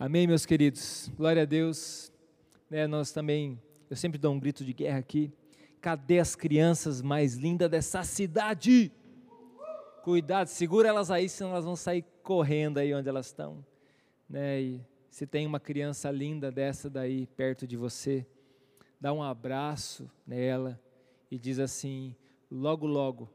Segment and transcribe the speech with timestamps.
[0.00, 1.10] Amém, meus queridos.
[1.16, 2.12] Glória a Deus.
[2.70, 5.32] Né, nós também, eu sempre dou um grito de guerra aqui.
[5.80, 8.92] Cadê as crianças mais lindas dessa cidade?
[10.04, 13.66] Cuidado, segura elas aí, senão elas vão sair correndo aí onde elas estão.
[14.30, 14.62] Né?
[14.62, 18.24] E se tem uma criança linda dessa daí perto de você,
[19.00, 20.80] dá um abraço nela
[21.28, 22.14] e diz assim:
[22.48, 23.28] logo, logo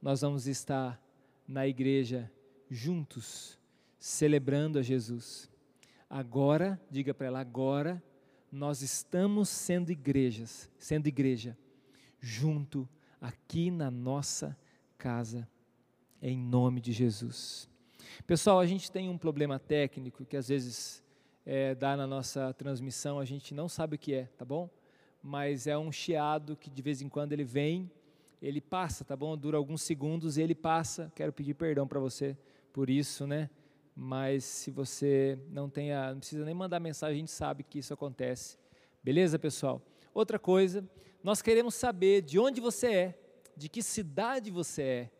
[0.00, 1.02] nós vamos estar
[1.48, 2.30] na igreja
[2.70, 3.58] juntos,
[3.98, 5.52] celebrando a Jesus.
[6.16, 8.00] Agora, diga para ela, agora
[8.52, 11.58] nós estamos sendo igrejas, sendo igreja,
[12.20, 12.88] junto
[13.20, 14.56] aqui na nossa
[14.96, 15.48] casa,
[16.22, 17.68] em nome de Jesus.
[18.28, 21.02] Pessoal, a gente tem um problema técnico que às vezes
[21.44, 24.70] é, dá na nossa transmissão, a gente não sabe o que é, tá bom?
[25.20, 27.90] Mas é um chiado que de vez em quando ele vem,
[28.40, 29.36] ele passa, tá bom?
[29.36, 31.10] Dura alguns segundos e ele passa.
[31.16, 32.38] Quero pedir perdão para você
[32.72, 33.50] por isso, né?
[33.94, 37.94] Mas se você não tenha, não precisa nem mandar mensagem, a gente sabe que isso
[37.94, 38.58] acontece.
[39.02, 39.80] Beleza, pessoal?
[40.12, 40.84] Outra coisa,
[41.22, 43.18] nós queremos saber de onde você é,
[43.56, 45.10] de que cidade você é.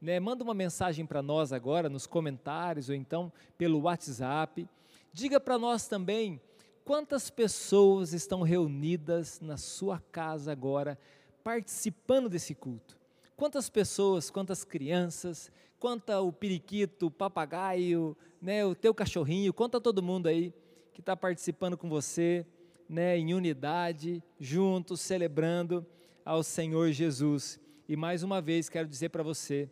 [0.00, 0.18] Né?
[0.18, 4.68] Manda uma mensagem para nós agora nos comentários ou então pelo WhatsApp.
[5.12, 6.40] Diga para nós também
[6.84, 10.98] quantas pessoas estão reunidas na sua casa agora
[11.42, 12.98] participando desse culto.
[13.44, 20.02] Quantas pessoas, quantas crianças, quanta o periquito, o papagaio, né, o teu cachorrinho, conta todo
[20.02, 20.50] mundo aí
[20.94, 22.46] que está participando com você,
[22.88, 25.86] né, em unidade, juntos, celebrando
[26.24, 27.60] ao Senhor Jesus.
[27.86, 29.68] E mais uma vez quero dizer para você,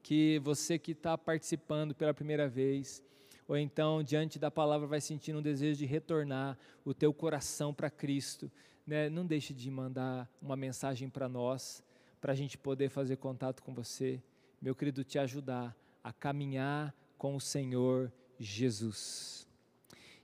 [0.00, 3.02] que você que está participando pela primeira vez,
[3.48, 7.90] ou então diante da palavra vai sentindo um desejo de retornar o teu coração para
[7.90, 8.48] Cristo,
[8.86, 9.10] né?
[9.10, 11.82] não deixe de mandar uma mensagem para nós,
[12.22, 14.22] para a gente poder fazer contato com você,
[14.60, 19.44] meu querido, te ajudar a caminhar com o Senhor Jesus.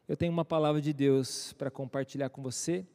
[0.06, 2.86] Eu tenho uma palavra de Deus para compartilhar com você.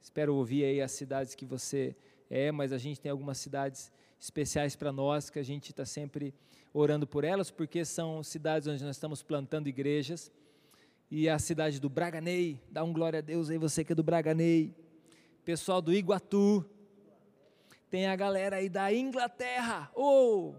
[0.00, 1.96] Espero ouvir aí as cidades que você
[2.30, 3.90] é, mas a gente tem algumas cidades
[4.20, 6.32] especiais para nós, que a gente está sempre
[6.72, 10.30] orando por elas, porque são cidades onde nós estamos plantando igrejas.
[11.10, 14.04] E a cidade do Braganei, dá um glória a Deus aí, você que é do
[14.04, 14.72] Braganei.
[15.44, 16.64] Pessoal do Iguatu,
[17.92, 20.54] tem a galera aí da Inglaterra, oh!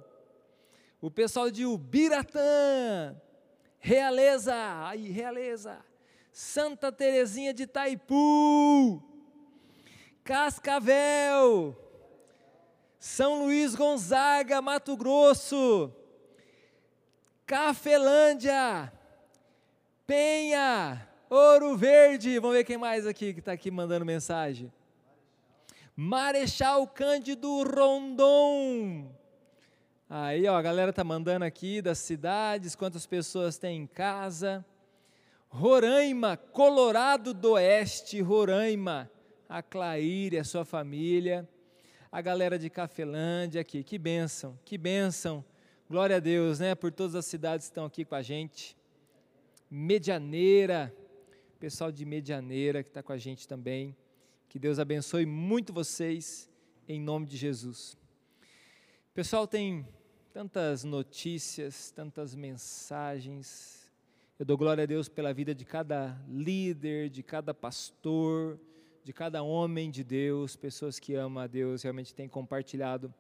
[1.02, 3.20] o pessoal de Ubiratã,
[3.80, 4.54] Realeza,
[4.86, 5.84] aí, Realeza,
[6.32, 9.02] Santa Terezinha de Taipu,
[10.24, 11.75] Cascavel,
[13.00, 15.92] são Luís Gonzaga, Mato Grosso,
[17.48, 18.94] Cafelândia,
[20.06, 22.38] Penha, Ouro Verde.
[22.38, 24.72] Vamos ver quem mais aqui que está aqui mandando mensagem.
[25.96, 29.12] Marechal Cândido Rondon.
[30.10, 34.66] Aí, ó, a galera tá mandando aqui das cidades, quantas pessoas tem em casa.
[35.50, 39.10] Roraima, Colorado do Oeste, Roraima.
[39.48, 41.48] A Claire, a sua família
[42.14, 43.84] a galera de Cafelândia aqui.
[43.84, 45.44] Que bênção, que bênção.
[45.90, 46.76] Glória a Deus, né?
[46.76, 48.78] Por todas as cidades que estão aqui com a gente.
[49.68, 50.96] Medianeira,
[51.60, 53.98] pessoal de Medianeira que está com a gente também.
[54.54, 56.48] Que Deus abençoe muito vocês,
[56.88, 57.98] em nome de Jesus.
[59.12, 59.84] Pessoal, tem
[60.32, 63.92] tantas notícias, tantas mensagens.
[64.38, 68.60] Eu dou glória a Deus pela vida de cada líder, de cada pastor,
[69.04, 73.12] de cada homem de Deus, pessoas que amam a Deus, realmente têm compartilhado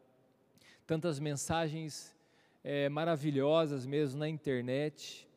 [0.85, 2.15] tantas mensagens
[2.63, 5.27] é, maravilhosas mesmo na internet.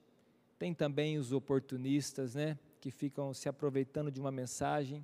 [0.58, 5.02] Tem também os oportunistas, né, que ficam se aproveitando de uma mensagem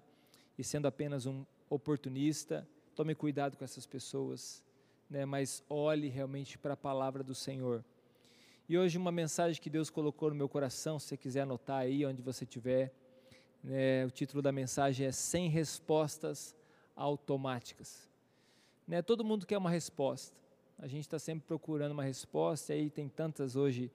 [0.62, 2.66] e sendo apenas um oportunista.
[2.95, 4.64] Tome cuidado com essas pessoas,
[5.11, 7.85] né, mas olhe realmente para a palavra do Senhor.
[8.69, 12.07] E hoje uma mensagem que Deus colocou no meu coração, se você quiser anotar aí
[12.07, 12.95] onde você estiver,
[13.61, 16.54] né, o título da mensagem é Sem Respostas
[16.95, 18.09] Automáticas.
[18.87, 20.37] Né, todo mundo quer uma resposta.
[20.78, 23.90] A gente está sempre procurando uma resposta, e aí tem tantas hoje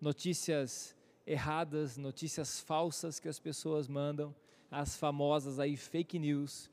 [0.00, 0.94] notícias
[1.26, 4.32] erradas, notícias falsas que as pessoas mandam,
[4.72, 6.70] as famosas aí fake news.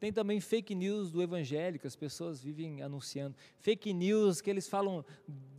[0.00, 3.36] Tem também fake news do evangelho, que as pessoas vivem anunciando.
[3.60, 5.04] Fake news que eles falam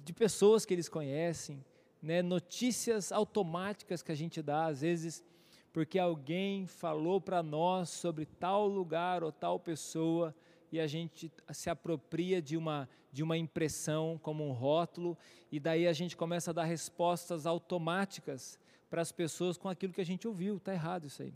[0.03, 1.63] de pessoas que eles conhecem,
[2.01, 2.21] né?
[2.21, 5.23] notícias automáticas que a gente dá, às vezes
[5.71, 10.35] porque alguém falou para nós sobre tal lugar ou tal pessoa
[10.71, 15.17] e a gente se apropria de uma, de uma impressão como um rótulo
[15.51, 20.01] e daí a gente começa a dar respostas automáticas para as pessoas com aquilo que
[20.01, 20.57] a gente ouviu.
[20.57, 21.33] Está errado isso aí.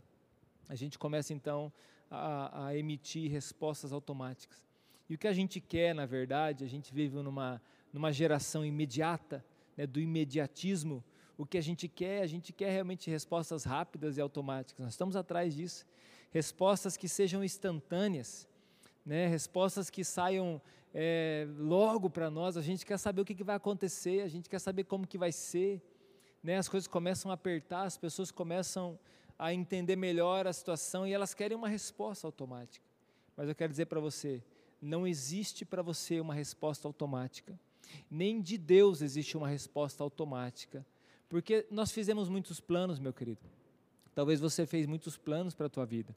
[0.68, 1.72] A gente começa então
[2.10, 4.62] a, a emitir respostas automáticas.
[5.08, 9.44] E o que a gente quer, na verdade, a gente vive numa, numa geração imediata,
[9.76, 11.02] né, do imediatismo,
[11.38, 14.84] o que a gente quer, a gente quer realmente respostas rápidas e automáticas.
[14.84, 15.86] Nós estamos atrás disso.
[16.30, 18.46] Respostas que sejam instantâneas,
[19.06, 19.28] né?
[19.28, 20.60] respostas que saiam
[20.92, 22.56] é, logo para nós.
[22.56, 25.16] A gente quer saber o que, que vai acontecer, a gente quer saber como que
[25.16, 25.80] vai ser.
[26.42, 26.58] Né?
[26.58, 28.98] As coisas começam a apertar, as pessoas começam
[29.38, 32.84] a entender melhor a situação e elas querem uma resposta automática.
[33.36, 34.42] Mas eu quero dizer para você,
[34.82, 37.58] não existe para você uma resposta automática.
[38.10, 40.84] Nem de Deus existe uma resposta automática.
[41.28, 43.40] Porque nós fizemos muitos planos, meu querido.
[44.14, 46.16] Talvez você fez muitos planos para a tua vida.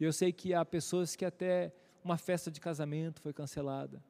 [0.00, 4.02] E eu sei que há pessoas que até uma festa de casamento foi cancelada.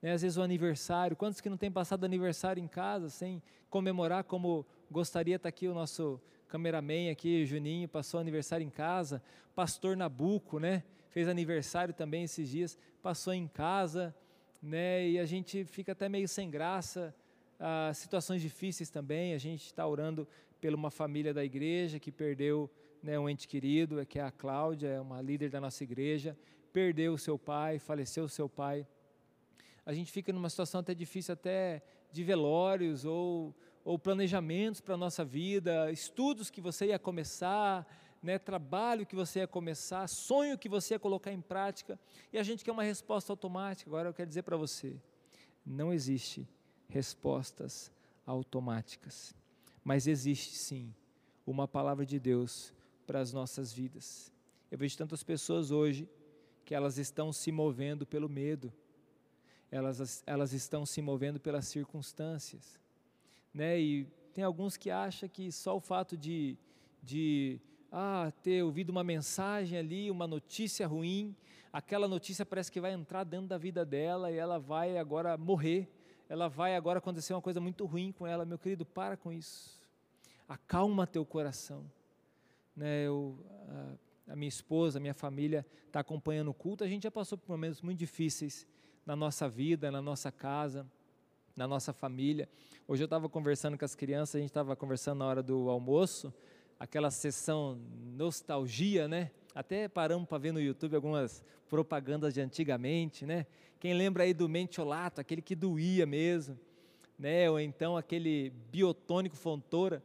[0.00, 0.12] Né?
[0.12, 4.66] Às vezes o aniversário, quantos que não têm passado aniversário em casa sem comemorar como
[4.90, 6.20] gostaria estar tá aqui o nosso
[6.52, 9.22] cameraman aqui, Juninho, passou aniversário em casa,
[9.54, 10.82] pastor Nabuco, né?
[11.08, 14.14] Fez aniversário também esses dias, passou em casa,
[14.62, 15.08] né?
[15.08, 17.14] E a gente fica até meio sem graça,
[17.58, 19.32] ah, situações difíceis também.
[19.32, 20.28] A gente está orando
[20.60, 22.70] pela uma família da igreja que perdeu
[23.02, 26.36] né, um ente querido, que é a Cláudia, é uma líder da nossa igreja,
[26.70, 28.86] perdeu o seu pai, faleceu o seu pai.
[29.86, 31.82] A gente fica numa situação até difícil, até
[32.12, 37.86] de velórios ou, ou planejamentos para a nossa vida, estudos que você ia começar,
[38.22, 41.98] né, trabalho que você ia começar, sonho que você ia colocar em prática,
[42.32, 43.90] e a gente quer uma resposta automática.
[43.90, 44.94] Agora eu quero dizer para você,
[45.66, 46.48] não existe
[46.88, 47.90] respostas
[48.24, 49.34] automáticas,
[49.82, 50.94] mas existe sim
[51.44, 52.72] uma palavra de Deus
[53.06, 54.32] para as nossas vidas.
[54.70, 56.08] Eu vejo tantas pessoas hoje
[56.64, 58.72] que elas estão se movendo pelo medo,
[59.70, 62.78] elas, elas estão se movendo pelas circunstâncias,
[63.52, 63.78] né?
[63.80, 66.56] E tem alguns que acham que só o fato de,
[67.02, 71.36] de ah, ter ouvido uma mensagem ali, uma notícia ruim,
[71.72, 75.90] aquela notícia parece que vai entrar dentro da vida dela e ela vai agora morrer,
[76.28, 78.44] ela vai agora acontecer uma coisa muito ruim com ela.
[78.44, 79.80] Meu querido, para com isso.
[80.48, 81.84] Acalma teu coração.
[82.74, 83.38] Né, eu,
[84.28, 86.84] a, a minha esposa, a minha família está acompanhando o culto.
[86.84, 88.66] A gente já passou por momentos muito difíceis
[89.04, 90.86] na nossa vida, na nossa casa,
[91.56, 92.48] na nossa família.
[92.86, 96.32] Hoje eu estava conversando com as crianças, a gente estava conversando na hora do almoço
[96.78, 97.78] aquela sessão
[98.16, 99.30] nostalgia, né?
[99.54, 103.46] Até paramos para ver no YouTube algumas propagandas de antigamente, né?
[103.78, 106.58] Quem lembra aí do mentiolato, aquele que doía mesmo,
[107.18, 107.48] né?
[107.48, 110.02] Ou então aquele biotônico Fontoura,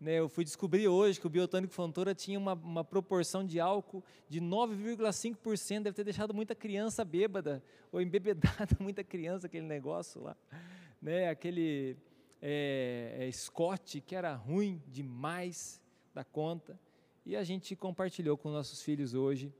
[0.00, 0.18] né?
[0.18, 4.40] Eu fui descobrir hoje que o biotônico Fontoura tinha uma, uma proporção de álcool de
[4.40, 10.36] 9,5%, deve ter deixado muita criança bêbada ou embebedada muita criança aquele negócio lá,
[11.00, 11.28] né?
[11.28, 11.96] Aquele
[12.40, 15.80] é, é, Scott que era ruim demais,
[16.14, 16.78] da conta.
[17.24, 19.52] E a gente compartilhou com nossos filhos hoje.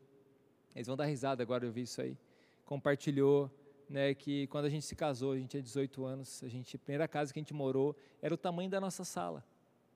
[0.74, 2.16] Eles vão dar risada agora eu vi isso aí.
[2.64, 3.50] Compartilhou
[3.88, 6.78] né, que quando a gente se casou, a gente tinha 18 anos, a gente, a
[6.78, 9.44] primeira casa que a gente morou era o tamanho da nossa sala,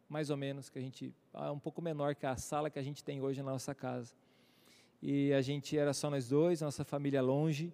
[0.09, 2.83] mais ou menos, que a gente ah, um pouco menor que a sala que a
[2.83, 4.15] gente tem hoje na nossa casa.
[5.03, 7.73] E a gente era só nós dois, nossa família longe.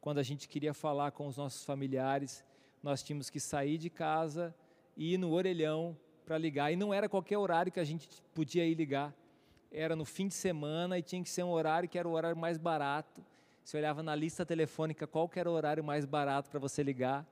[0.00, 2.42] Quando a gente queria falar com os nossos familiares,
[2.82, 4.54] nós tínhamos que sair de casa
[4.96, 6.72] e ir no orelhão para ligar.
[6.72, 9.14] E não era qualquer horário que a gente podia ir ligar.
[9.72, 12.36] Era no fim de semana e tinha que ser um horário que era o horário
[12.36, 13.24] mais barato.
[13.64, 17.26] Você olhava na lista telefônica qual que era o horário mais barato para você ligar.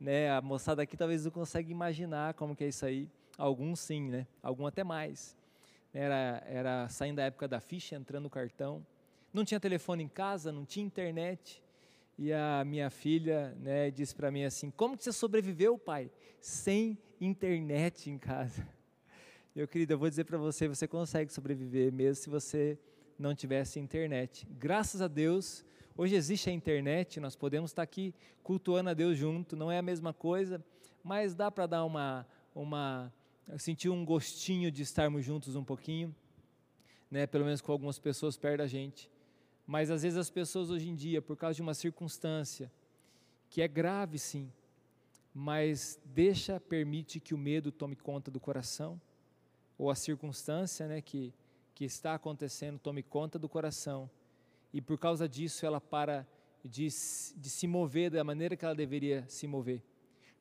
[0.00, 0.30] Né?
[0.30, 3.08] A moçada aqui talvez não consiga imaginar como que é isso aí.
[3.36, 4.26] Alguns sim, né?
[4.42, 5.36] Algum até mais.
[5.92, 8.84] Era, era saindo da época da ficha, entrando no cartão.
[9.32, 11.62] Não tinha telefone em casa, não tinha internet.
[12.16, 16.10] E a minha filha né, disse para mim assim: Como que você sobreviveu, pai?
[16.40, 18.66] Sem internet em casa.
[19.54, 22.78] Meu querido, eu vou dizer para você: você consegue sobreviver mesmo se você
[23.18, 24.46] não tivesse internet.
[24.50, 25.64] Graças a Deus,
[25.96, 29.82] hoje existe a internet, nós podemos estar aqui cultuando a Deus junto, não é a
[29.82, 30.64] mesma coisa,
[31.02, 33.12] mas dá para dar uma, uma.
[33.58, 36.14] sentir um gostinho de estarmos juntos um pouquinho,
[37.10, 39.10] né, pelo menos com algumas pessoas perto da gente.
[39.66, 42.70] Mas às vezes as pessoas hoje em dia, por causa de uma circunstância
[43.48, 44.50] que é grave sim,
[45.32, 49.00] mas deixa, permite que o medo tome conta do coração,
[49.78, 51.32] ou a circunstância né, que,
[51.74, 54.08] que está acontecendo tome conta do coração,
[54.72, 56.26] e por causa disso ela para
[56.64, 59.82] de, de se mover da maneira que ela deveria se mover,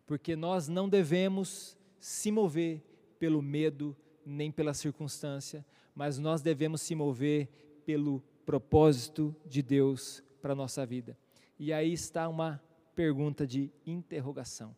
[0.06, 2.82] porque nós não devemos se mover
[3.18, 7.48] pelo medo nem pela circunstância, mas nós devemos se mover
[7.86, 11.18] pelo propósito de Deus para a nossa vida.
[11.58, 12.62] E aí está uma
[12.96, 14.76] pergunta de interrogação: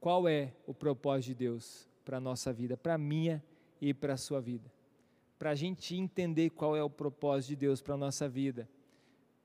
[0.00, 3.42] Qual é o propósito de Deus para a nossa vida, para a minha
[3.80, 4.72] e para a sua vida?
[5.38, 8.68] Para a gente entender qual é o propósito de Deus para a nossa vida,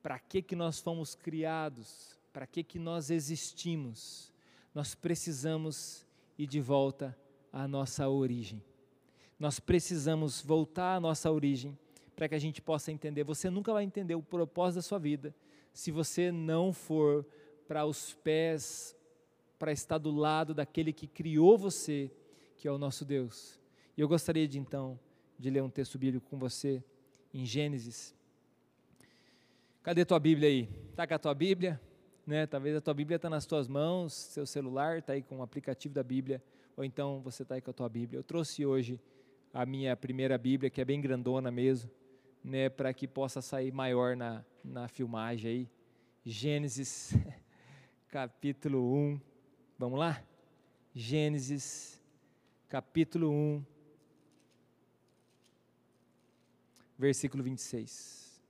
[0.01, 4.31] para que, que nós fomos criados, para que, que nós existimos,
[4.73, 6.03] nós precisamos
[6.37, 7.15] ir de volta
[7.51, 8.63] à nossa origem.
[9.39, 11.77] Nós precisamos voltar à nossa origem
[12.15, 13.23] para que a gente possa entender.
[13.23, 15.33] Você nunca vai entender o propósito da sua vida
[15.73, 17.25] se você não for
[17.67, 18.95] para os pés,
[19.57, 22.11] para estar do lado daquele que criou você,
[22.57, 23.59] que é o nosso Deus.
[23.97, 24.99] E eu gostaria de então
[25.37, 26.83] de ler um texto bíblico com você
[27.33, 28.15] em Gênesis.
[29.81, 30.69] Cadê tua Bíblia aí?
[30.95, 31.81] Tá com a tua Bíblia?
[32.25, 32.45] Né?
[32.45, 35.93] Talvez a tua Bíblia está nas tuas mãos, seu celular está aí com o aplicativo
[35.93, 36.41] da Bíblia,
[36.77, 38.19] ou então você está aí com a tua Bíblia.
[38.19, 38.99] Eu trouxe hoje
[39.53, 41.91] a minha primeira Bíblia, que é bem grandona mesmo,
[42.43, 45.69] né, para que possa sair maior na, na filmagem aí.
[46.25, 47.13] Gênesis,
[48.09, 49.19] capítulo 1.
[49.77, 50.21] Vamos lá?
[50.93, 52.01] Gênesis,
[52.69, 53.65] capítulo 1,
[56.97, 58.41] versículo 26.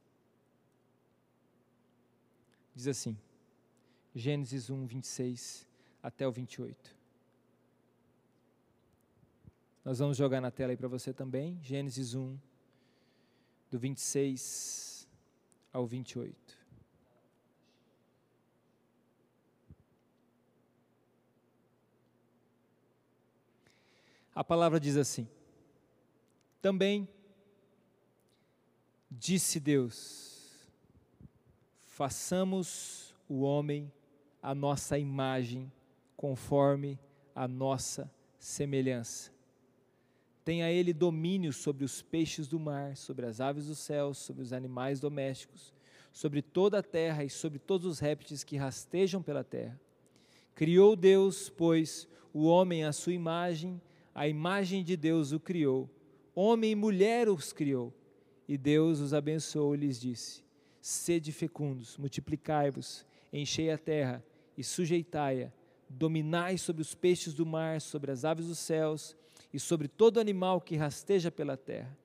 [2.76, 3.18] Diz assim,
[4.16, 5.68] Gênesis 1, 26
[6.02, 6.96] até o 28.
[9.86, 12.38] Nós vamos jogar na tela aí para você também, Gênesis 1,
[13.74, 15.10] do 26
[15.74, 16.36] ao 28.
[24.36, 25.28] A palavra diz assim:
[26.62, 27.10] Também
[29.10, 30.70] disse Deus:
[31.84, 33.92] façamos o homem
[34.40, 35.72] a nossa imagem,
[36.16, 37.00] conforme
[37.34, 39.33] a nossa semelhança
[40.44, 44.52] Tenha ele domínio sobre os peixes do mar, sobre as aves dos céus, sobre os
[44.52, 45.74] animais domésticos,
[46.12, 49.80] sobre toda a terra e sobre todos os répteis que rastejam pela terra.
[50.54, 53.82] Criou Deus, pois, o homem à sua imagem,
[54.14, 55.90] a imagem de Deus o criou.
[56.36, 57.94] Homem e mulher os criou.
[58.46, 60.44] E Deus os abençoou e lhes disse:
[60.82, 64.24] Sede fecundos, multiplicai-vos, enchei a terra
[64.58, 65.52] e sujeitai-a,
[65.90, 69.16] dominai sobre os peixes do mar, sobre as aves dos céus
[69.54, 71.96] e sobre todo animal que rasteja pela terra.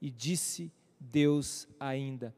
[0.00, 2.34] E disse Deus ainda: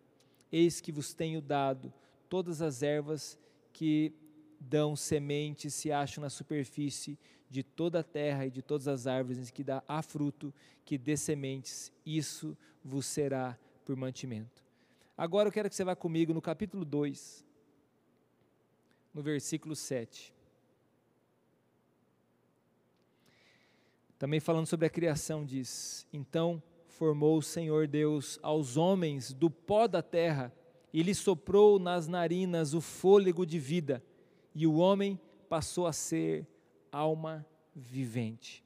[0.52, 1.92] Eis que vos tenho dado
[2.28, 3.38] todas as ervas
[3.72, 4.12] que
[4.60, 7.18] dão semente e se acham na superfície
[7.48, 11.16] de toda a terra e de todas as árvores que dá a fruto, que dê
[11.16, 14.62] sementes, isso vos será por mantimento.
[15.16, 17.44] Agora eu quero que você vá comigo no capítulo 2,
[19.12, 20.32] no versículo 7.
[24.20, 29.86] Também falando sobre a criação, diz: Então formou o Senhor Deus aos homens do pó
[29.86, 30.52] da terra
[30.92, 34.04] e lhe soprou nas narinas o fôlego de vida,
[34.54, 36.46] e o homem passou a ser
[36.92, 38.62] alma vivente.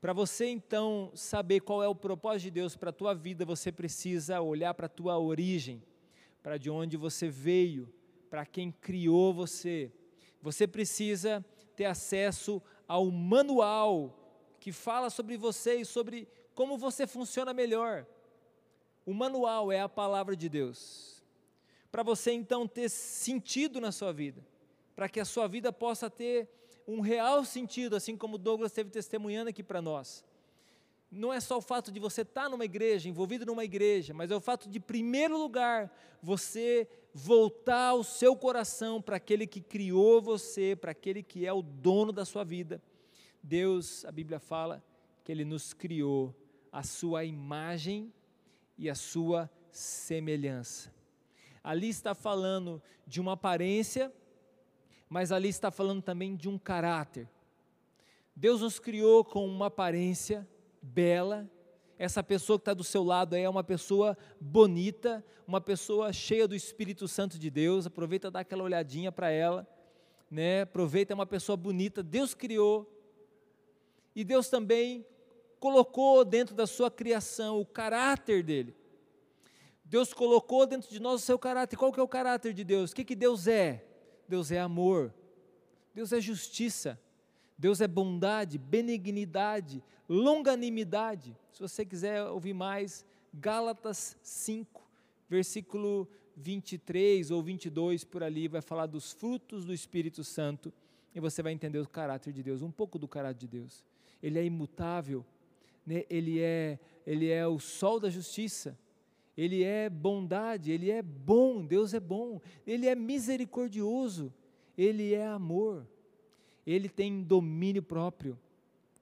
[0.00, 3.70] Para você então saber qual é o propósito de Deus para a tua vida, você
[3.70, 5.82] precisa olhar para a tua origem,
[6.42, 7.92] para de onde você veio,
[8.30, 9.92] para quem criou você.
[10.40, 11.44] Você precisa
[11.76, 14.18] ter acesso ao manual
[14.62, 18.06] que fala sobre você e sobre como você funciona melhor.
[19.04, 21.20] O manual é a palavra de Deus.
[21.90, 24.40] Para você então ter sentido na sua vida,
[24.94, 26.48] para que a sua vida possa ter
[26.86, 30.24] um real sentido, assim como Douglas esteve testemunhando aqui para nós.
[31.10, 34.36] Não é só o fato de você estar numa igreja, envolvido numa igreja, mas é
[34.36, 40.22] o fato de, em primeiro lugar, você voltar o seu coração para aquele que criou
[40.22, 42.80] você, para aquele que é o dono da sua vida
[43.42, 44.82] Deus, a Bíblia fala
[45.24, 46.34] que Ele nos criou
[46.70, 48.12] a sua imagem
[48.78, 50.92] e a sua semelhança.
[51.62, 54.12] Ali está falando de uma aparência,
[55.08, 57.28] mas ali está falando também de um caráter.
[58.34, 60.48] Deus nos criou com uma aparência
[60.80, 61.48] bela.
[61.98, 66.54] Essa pessoa que está do seu lado é uma pessoa bonita, uma pessoa cheia do
[66.54, 67.86] Espírito Santo de Deus.
[67.86, 69.68] Aproveita dar aquela olhadinha para ela,
[70.30, 70.62] né?
[70.62, 72.02] Aproveita é uma pessoa bonita.
[72.02, 72.90] Deus criou
[74.14, 75.06] e Deus também
[75.58, 78.74] colocou dentro da sua criação o caráter dele.
[79.84, 81.76] Deus colocou dentro de nós o seu caráter.
[81.76, 82.90] Qual que é o caráter de Deus?
[82.90, 83.84] O que, que Deus é?
[84.28, 85.12] Deus é amor.
[85.94, 86.98] Deus é justiça.
[87.56, 91.36] Deus é bondade, benignidade, longanimidade.
[91.52, 94.82] Se você quiser ouvir mais, Gálatas 5,
[95.28, 100.72] versículo 23 ou 22 por ali, vai falar dos frutos do Espírito Santo
[101.14, 103.84] e você vai entender o caráter de Deus, um pouco do caráter de Deus
[104.22, 105.24] ele é imutável,
[105.84, 106.04] né?
[106.08, 108.78] ele, é, ele é o sol da justiça,
[109.36, 114.32] ele é bondade, ele é bom, Deus é bom, ele é misericordioso,
[114.76, 115.86] ele é amor,
[116.66, 118.38] ele tem domínio próprio,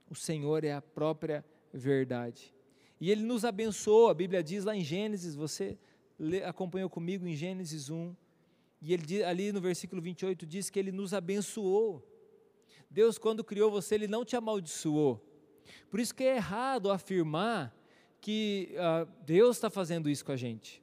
[0.08, 2.54] o Senhor é a própria verdade.
[3.00, 5.78] E ele nos abençoou, a Bíblia diz lá em Gênesis, você
[6.46, 8.14] acompanhou comigo em Gênesis 1,
[8.82, 12.06] e ele ali no versículo 28 diz que ele nos abençoou.
[12.90, 15.24] Deus, quando criou você, Ele não te amaldiçoou.
[15.88, 17.74] Por isso que é errado afirmar
[18.20, 20.82] que uh, Deus está fazendo isso com a gente,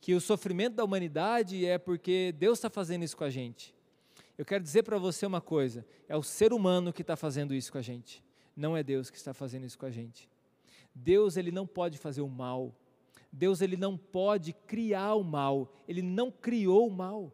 [0.00, 3.74] que o sofrimento da humanidade é porque Deus está fazendo isso com a gente.
[4.36, 7.72] Eu quero dizer para você uma coisa: é o ser humano que está fazendo isso
[7.72, 8.22] com a gente,
[8.54, 10.28] não é Deus que está fazendo isso com a gente.
[10.94, 12.74] Deus ele não pode fazer o mal.
[13.32, 15.72] Deus ele não pode criar o mal.
[15.88, 17.32] Ele não criou o mal.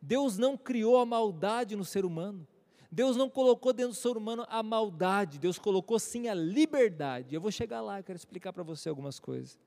[0.00, 2.46] Deus não criou a maldade no ser humano.
[2.90, 7.34] Deus não colocou dentro do ser humano a maldade, Deus colocou sim a liberdade.
[7.34, 9.58] Eu vou chegar lá, quero explicar para você algumas coisas.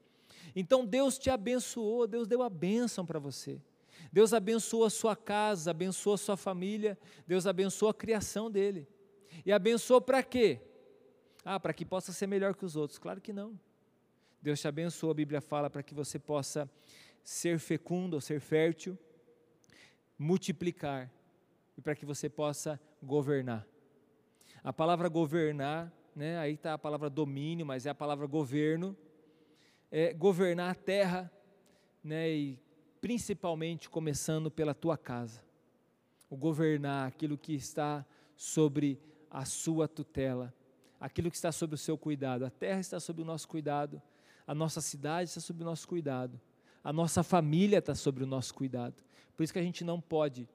[0.55, 3.61] Então Deus te abençoou, Deus deu a bênção para você.
[4.11, 8.87] Deus abençoou a sua casa, abençoou a sua família, Deus abençoou a criação dele.
[9.45, 10.59] E abençoou para quê?
[11.45, 12.97] Ah, para que possa ser melhor que os outros.
[12.97, 13.59] Claro que não.
[14.41, 16.69] Deus te abençoou, a Bíblia fala, para que você possa
[17.23, 18.97] ser fecundo ou ser fértil,
[20.17, 21.11] multiplicar
[21.81, 23.67] e para que você possa governar.
[24.63, 28.95] A palavra governar, né, aí está a palavra domínio, mas é a palavra governo,
[29.89, 31.31] é governar a terra,
[32.03, 32.59] né, e
[33.01, 35.41] principalmente começando pela tua casa.
[36.29, 40.53] O governar aquilo que está sobre a sua tutela,
[40.99, 42.45] aquilo que está sob o seu cuidado.
[42.45, 43.99] A terra está sob o nosso cuidado,
[44.45, 46.39] a nossa cidade está sob o nosso cuidado,
[46.83, 49.03] a nossa família está sob o nosso cuidado.
[49.35, 50.47] Por isso que a gente não pode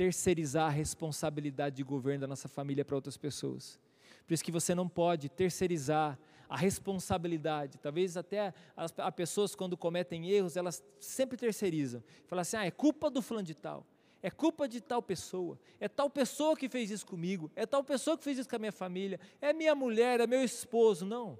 [0.00, 3.78] terceirizar a responsabilidade de governo da nossa família para outras pessoas.
[4.26, 7.76] Por isso que você não pode terceirizar a responsabilidade.
[7.76, 12.02] Talvez até as, as pessoas, quando cometem erros, elas sempre terceirizam.
[12.26, 13.86] Falam assim: ah, é culpa do fulano de tal.
[14.22, 18.16] É culpa de tal pessoa, é tal pessoa que fez isso comigo, é tal pessoa
[18.16, 21.04] que fez isso com a minha família, é minha mulher, é meu esposo.
[21.04, 21.38] Não.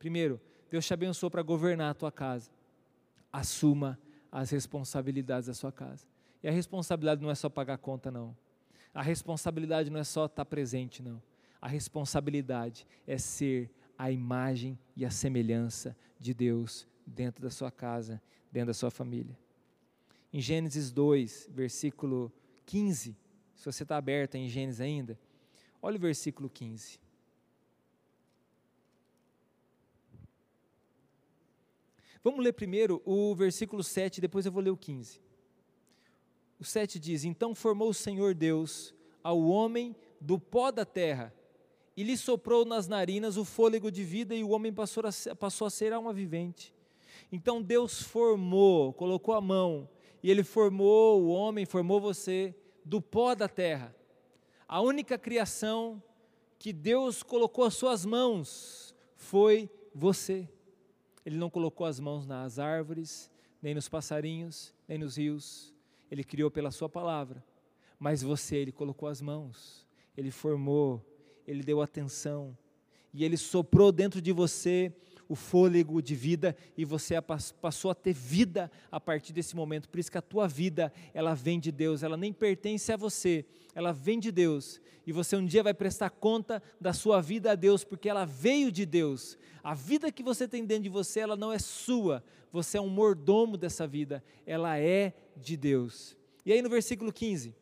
[0.00, 2.50] Primeiro, Deus te abençoou para governar a tua casa.
[3.32, 3.96] Assuma
[4.32, 6.17] as responsabilidades da sua casa.
[6.42, 8.36] E a responsabilidade não é só pagar a conta, não.
[8.94, 11.22] A responsabilidade não é só estar presente, não.
[11.60, 18.22] A responsabilidade é ser a imagem e a semelhança de Deus dentro da sua casa,
[18.52, 19.36] dentro da sua família.
[20.32, 22.32] Em Gênesis 2, versículo
[22.66, 23.16] 15,
[23.56, 25.18] se você está aberto em Gênesis ainda,
[25.82, 27.00] olha o versículo 15.
[32.22, 35.20] Vamos ler primeiro o versículo 7, depois eu vou ler o 15.
[36.58, 41.32] O 7 diz: Então formou o Senhor Deus ao homem do pó da terra
[41.98, 45.66] e lhe soprou nas narinas o fôlego de vida, e o homem passou a, passou
[45.66, 46.72] a ser alma vivente.
[47.32, 49.88] Então Deus formou, colocou a mão,
[50.22, 53.92] e Ele formou o homem, formou você do pó da terra.
[54.68, 56.00] A única criação
[56.56, 60.48] que Deus colocou as suas mãos foi você.
[61.26, 63.28] Ele não colocou as mãos nas árvores,
[63.60, 65.74] nem nos passarinhos, nem nos rios,
[66.10, 67.44] ele criou pela Sua palavra,
[67.98, 71.04] mas você, Ele colocou as mãos, Ele formou,
[71.46, 72.56] Ele deu atenção,
[73.12, 74.92] e Ele soprou dentro de você
[75.28, 77.14] o fôlego de vida e você
[77.60, 79.88] passou a ter vida a partir desse momento.
[79.88, 83.44] Por isso que a tua vida, ela vem de Deus, ela nem pertence a você,
[83.74, 84.80] ela vem de Deus.
[85.06, 88.72] E você um dia vai prestar conta da sua vida a Deus, porque ela veio
[88.72, 89.38] de Deus.
[89.62, 92.24] A vida que você tem dentro de você, ela não é sua.
[92.50, 96.16] Você é um mordomo dessa vida, ela é de Deus.
[96.44, 97.54] E aí no versículo 15,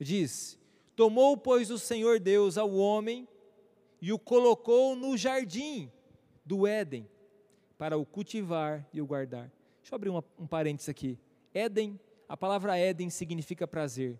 [0.00, 0.58] diz:
[0.94, 3.28] Tomou, pois, o Senhor Deus ao homem
[4.00, 5.90] e o colocou no jardim
[6.44, 7.08] do Éden
[7.78, 9.50] para o cultivar e o guardar.
[9.80, 11.18] Deixa eu abrir uma, um parênteses aqui.
[11.52, 14.18] Éden, a palavra Éden significa prazer.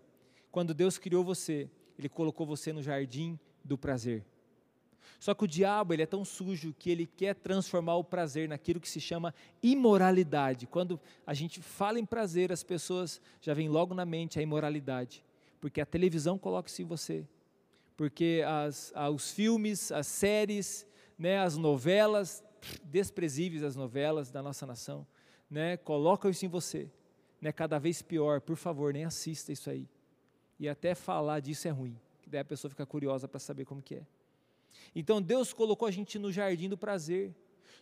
[0.51, 4.25] Quando Deus criou você, Ele colocou você no jardim do prazer.
[5.19, 8.79] Só que o diabo ele é tão sujo que ele quer transformar o prazer naquilo
[8.79, 10.67] que se chama imoralidade.
[10.67, 15.23] Quando a gente fala em prazer, as pessoas já vem logo na mente a imoralidade,
[15.59, 17.25] porque a televisão coloca isso em você,
[17.97, 20.85] porque as, os filmes, as séries,
[21.17, 22.43] né, as novelas,
[22.83, 25.05] desprezíveis as novelas da nossa nação,
[25.49, 26.87] né, colocam isso em você,
[27.41, 28.39] né, cada vez pior.
[28.39, 29.89] Por favor, nem assista isso aí.
[30.59, 33.81] E até falar disso é ruim, que daí a pessoa fica curiosa para saber como
[33.81, 34.05] que é.
[34.95, 37.33] Então Deus colocou a gente no jardim do prazer.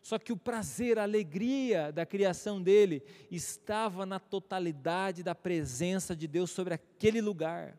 [0.02, 6.28] Só que o prazer, a alegria da criação dele estava na totalidade da presença de
[6.28, 7.78] Deus sobre aquele lugar.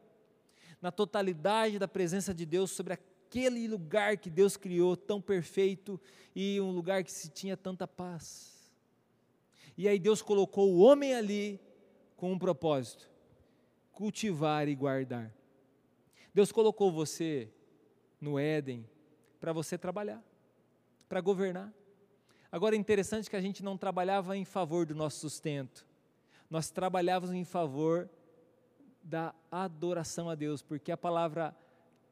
[0.81, 6.01] Na totalidade da presença de Deus sobre aquele lugar que Deus criou tão perfeito
[6.35, 8.73] e um lugar que se tinha tanta paz.
[9.77, 11.61] E aí Deus colocou o homem ali
[12.17, 13.11] com um propósito:
[13.93, 15.35] cultivar e guardar.
[16.33, 17.51] Deus colocou você
[18.21, 18.87] no Éden
[19.41, 20.23] para você trabalhar,
[21.09, 21.73] para governar.
[22.51, 25.87] Agora é interessante que a gente não trabalhava em favor do nosso sustento,
[26.49, 28.09] nós trabalhávamos em favor
[29.07, 31.57] da adoração a Deus, porque a palavra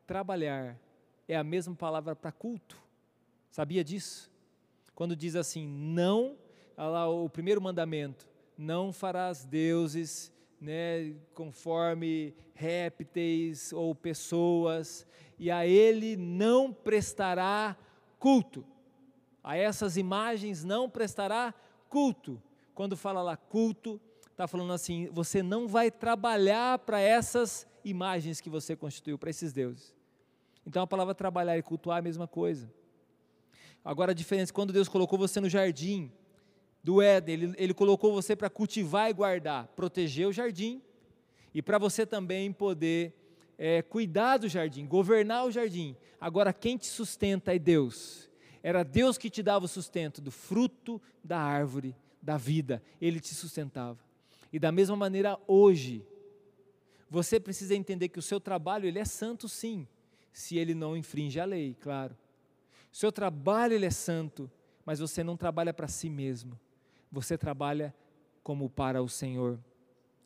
[0.07, 0.78] trabalhar
[1.26, 2.80] é a mesma palavra para culto.
[3.50, 4.30] Sabia disso?
[4.94, 6.37] Quando diz assim, não,
[6.76, 15.04] lá o primeiro mandamento, não farás deuses né, conforme répteis ou pessoas,
[15.37, 17.76] e a ele não prestará
[18.20, 18.64] culto.
[19.42, 21.52] A essas imagens não prestará
[21.88, 22.40] culto.
[22.72, 24.00] Quando fala lá culto,
[24.35, 29.53] está falando assim: você não vai trabalhar para essas imagens que você constituiu, para esses
[29.53, 29.94] deuses.
[30.66, 32.70] Então a palavra trabalhar e cultuar é a mesma coisa.
[33.85, 36.11] Agora a diferença, quando Deus colocou você no jardim
[36.83, 40.83] do Éden, Ele, ele colocou você para cultivar e guardar, proteger o jardim,
[41.55, 43.14] e para você também poder
[43.57, 45.97] é, cuidar do jardim, governar o jardim.
[46.20, 48.29] Agora quem te sustenta é Deus.
[48.62, 53.35] Era Deus que te dava o sustento do fruto da árvore da vida, Ele te
[53.35, 54.04] sustentava.
[54.55, 56.07] E da mesma maneira hoje,
[57.11, 59.85] você precisa entender que o seu trabalho ele é santo sim,
[60.33, 62.17] se ele não infringe a lei, claro.
[62.93, 64.49] O seu trabalho ele é santo,
[64.87, 66.57] mas você não trabalha para si mesmo.
[67.11, 67.93] Você trabalha
[68.45, 69.59] como para o Senhor.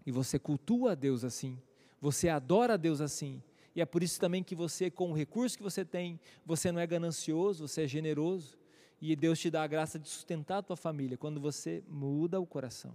[0.05, 1.59] E você cultua a Deus assim.
[1.99, 3.43] Você adora a Deus assim.
[3.75, 6.83] E é por isso também que você, com o recurso que você tem, você não
[6.83, 8.59] é ganancioso, você é generoso.
[9.01, 12.45] E Deus te dá a graça de sustentar a tua família quando você muda o
[12.47, 12.95] coração.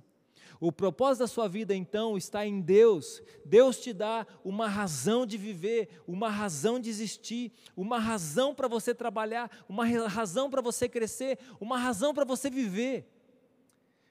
[0.59, 3.21] O propósito da sua vida então está em Deus.
[3.45, 8.95] Deus te dá uma razão de viver, uma razão de existir, uma razão para você
[8.95, 13.05] trabalhar, uma razão para você crescer, uma razão para você viver.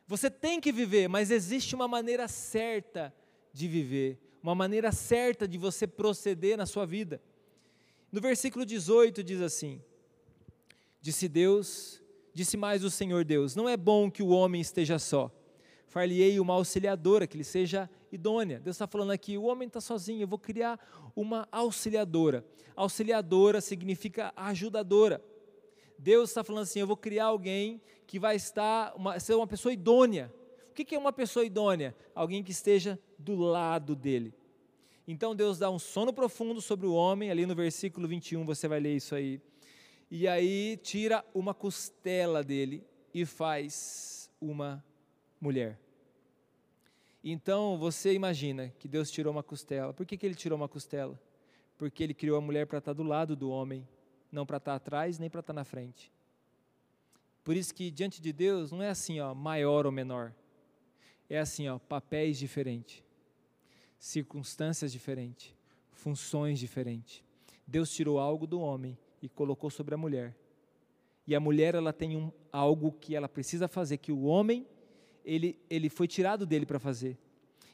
[0.07, 3.14] Você tem que viver, mas existe uma maneira certa
[3.53, 7.21] de viver, uma maneira certa de você proceder na sua vida.
[8.11, 9.81] No versículo 18 diz assim:
[11.01, 12.03] Disse Deus,
[12.35, 15.31] disse mais o Senhor Deus: Não é bom que o homem esteja só
[15.92, 18.59] far-lhe-ei uma auxiliadora, que lhe seja idônea.
[18.59, 20.81] Deus está falando aqui, o homem está sozinho, eu vou criar
[21.14, 22.42] uma auxiliadora.
[22.74, 25.22] Auxiliadora significa ajudadora.
[25.98, 29.70] Deus está falando assim, eu vou criar alguém que vai estar, uma, ser uma pessoa
[29.70, 30.33] idônea.
[30.70, 31.94] O que é uma pessoa idônea?
[32.14, 34.35] Alguém que esteja do lado dele.
[35.07, 38.81] Então Deus dá um sono profundo sobre o homem, ali no versículo 21 você vai
[38.81, 39.42] ler isso aí.
[40.11, 44.83] E aí tira uma costela dele e faz uma
[45.42, 45.76] mulher.
[47.24, 49.92] Então você imagina que Deus tirou uma costela.
[49.92, 51.20] Por que, que ele tirou uma costela?
[51.76, 53.87] Porque ele criou a mulher para estar do lado do homem,
[54.31, 56.12] não para estar atrás nem para estar na frente.
[57.42, 60.33] Por isso que diante de Deus não é assim, ó, maior ou menor.
[61.28, 63.02] É assim, ó, papéis diferentes,
[63.98, 65.52] circunstâncias diferentes,
[65.90, 67.24] funções diferentes.
[67.66, 70.37] Deus tirou algo do homem e colocou sobre a mulher.
[71.26, 74.66] E a mulher ela tem um, algo que ela precisa fazer que o homem
[75.25, 77.19] ele, ele foi tirado dele para fazer.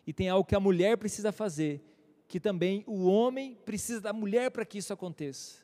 [0.07, 1.83] E tem algo que a mulher precisa fazer,
[2.27, 5.59] que também o homem precisa da mulher para que isso aconteça.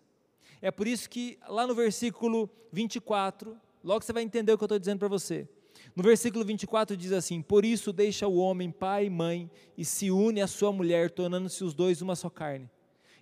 [0.61, 4.67] É por isso que lá no versículo 24, logo você vai entender o que eu
[4.67, 5.49] estou dizendo para você.
[5.95, 10.11] No versículo 24 diz assim: Por isso deixa o homem pai e mãe e se
[10.11, 12.71] une à sua mulher, tornando-se os dois uma só carne.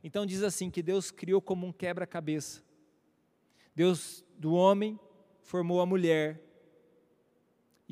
[0.02, 2.62] Então diz assim: que Deus criou como um quebra-cabeça.
[3.74, 4.98] Deus do homem
[5.40, 6.40] formou a mulher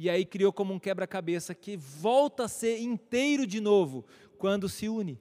[0.02, 4.06] e aí criou como um quebra-cabeça que volta a ser inteiro de novo
[4.38, 5.20] quando se une.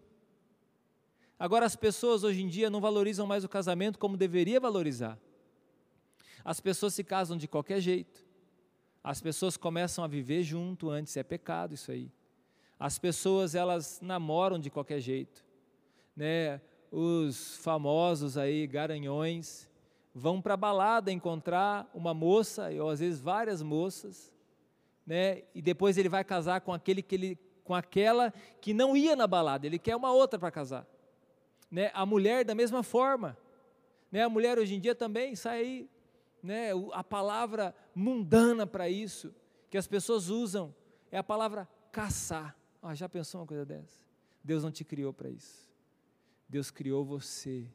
[1.38, 5.20] Agora as pessoas hoje em dia não valorizam mais o casamento como deveria valorizar.
[6.46, 8.26] As pessoas se casam de qualquer jeito.
[9.04, 12.10] As pessoas começam a viver junto antes é pecado isso aí.
[12.80, 15.44] As pessoas elas namoram de qualquer jeito,
[16.15, 16.62] né?
[16.89, 19.70] Os famosos aí garanhões
[20.15, 24.39] vão para a balada encontrar uma moça ou às vezes várias moças
[25.10, 25.41] né?
[25.55, 28.32] E depois ele vai casar com aquele que ele, com aquela
[28.62, 30.86] que não ia na balada, ele quer uma outra para casar,
[31.72, 31.89] né?
[31.95, 33.36] A mulher da mesma forma,
[34.12, 34.22] né?
[34.22, 35.89] A mulher hoje em dia também sai
[36.43, 36.70] né?
[36.93, 39.34] A palavra mundana para isso
[39.68, 40.74] que as pessoas usam
[41.10, 42.55] é a palavra caçar.
[42.80, 43.99] Ah, já pensou uma coisa dessa?
[44.43, 45.68] Deus não te criou para isso.
[46.47, 47.68] Deus criou você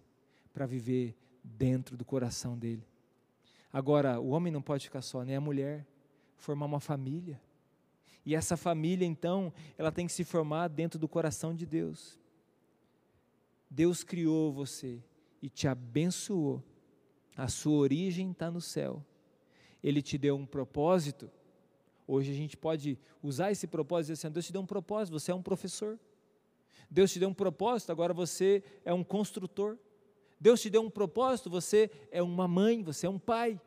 [0.52, 2.86] para viver dentro do coração dele.
[3.72, 5.84] Agora, o homem não pode ficar só, nem a mulher
[6.44, 7.40] formar uma família.
[8.24, 12.18] E essa família, então, ela tem que se formar dentro do coração de Deus.
[13.68, 15.02] Deus criou você
[15.42, 16.62] e te abençoou.
[17.36, 19.04] A sua origem está no céu.
[19.82, 21.30] Ele te deu um propósito.
[22.06, 25.18] Hoje a gente pode usar esse propósito e dizer assim: Deus te deu um propósito,
[25.18, 25.98] você é um professor.
[26.90, 29.76] Deus te deu um propósito, agora você é um construtor.
[30.38, 33.60] Deus te deu um propósito, você é uma mãe, você é um pai.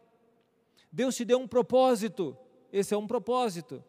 [0.92, 2.38] Deus te deu um propósito,
[2.72, 3.84] esse é um propósito.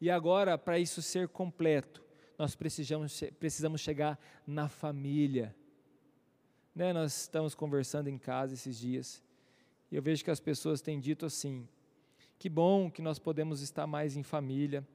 [0.00, 2.02] E agora, para isso ser completo,
[2.38, 5.54] nós precisamos, precisamos chegar na família.
[6.74, 9.22] Né, nós estamos conversando em casa esses dias
[9.90, 11.68] e eu vejo que as pessoas têm dito assim:
[12.36, 14.86] que bom que nós podemos estar mais em família,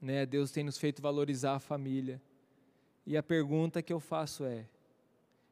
[0.00, 0.26] né?
[0.26, 2.20] Deus tem nos feito valorizar a família.
[3.06, 4.66] E a pergunta que eu faço é: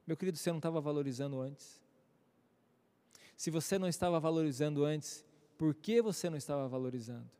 [0.07, 1.81] meu querido, você não estava valorizando antes?
[3.37, 5.25] Se você não estava valorizando antes,
[5.57, 7.31] por que você não estava valorizando?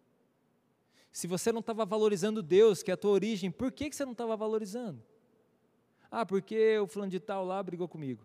[1.13, 4.05] Se você não estava valorizando Deus, que é a tua origem, por que, que você
[4.05, 5.03] não estava valorizando?
[6.11, 8.25] Ah, porque o fulano de tal lá brigou comigo.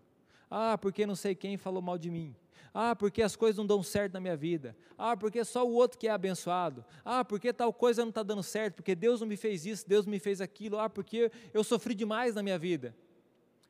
[0.50, 2.36] Ah, porque não sei quem falou mal de mim.
[2.74, 4.76] Ah, porque as coisas não dão certo na minha vida.
[4.96, 6.84] Ah, porque só o outro que é abençoado.
[7.04, 10.06] Ah, porque tal coisa não está dando certo, porque Deus não me fez isso, Deus
[10.06, 10.78] me fez aquilo.
[10.78, 12.94] Ah, porque eu sofri demais na minha vida.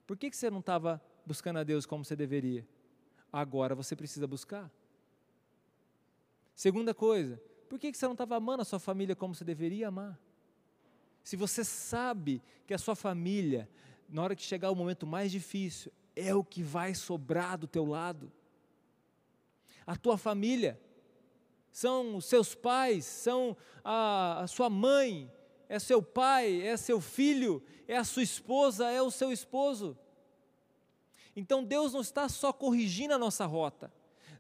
[0.07, 2.67] Por que, que você não estava buscando a Deus como você deveria?
[3.33, 4.71] Agora você precisa buscar.
[6.55, 10.19] Segunda coisa, por que, você não estava amando a sua família como você deveria amar?
[11.25, 13.69] Se você sabe que a sua família,
[14.09, 17.85] na hora que chegar o momento mais difícil, é o que vai sobrar do teu
[17.85, 18.31] lado,
[19.87, 20.79] a tua família,
[21.73, 25.33] são os seus pais, são a, a sua mãe,
[25.69, 29.99] é seu pai, é seu filho, é a sua esposa, é o seu esposo.
[31.35, 33.91] Então Deus não está só corrigindo a nossa rota,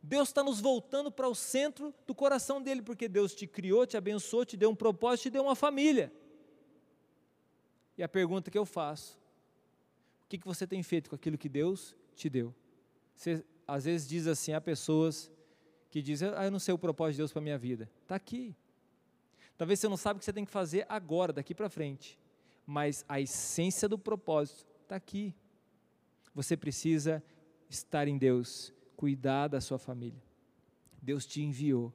[0.03, 3.96] Deus está nos voltando para o centro do coração dele, porque Deus te criou, te
[3.96, 6.12] abençoou, te deu um propósito, te deu uma família.
[7.96, 9.16] E a pergunta que eu faço:
[10.24, 12.53] o que, que você tem feito com aquilo que Deus te deu?
[13.14, 15.30] Você às vezes diz assim, há pessoas
[15.90, 17.90] que dizem, ah, eu não sei o propósito de Deus para a minha vida.
[18.03, 18.57] Está aqui.
[19.57, 22.18] Talvez você não saiba o que você tem que fazer agora, daqui para frente.
[22.66, 25.34] Mas a essência do propósito está aqui.
[26.34, 27.22] Você precisa
[27.68, 28.72] estar em Deus,
[29.03, 30.22] cuidar da sua família.
[31.03, 31.92] Deus te enviou,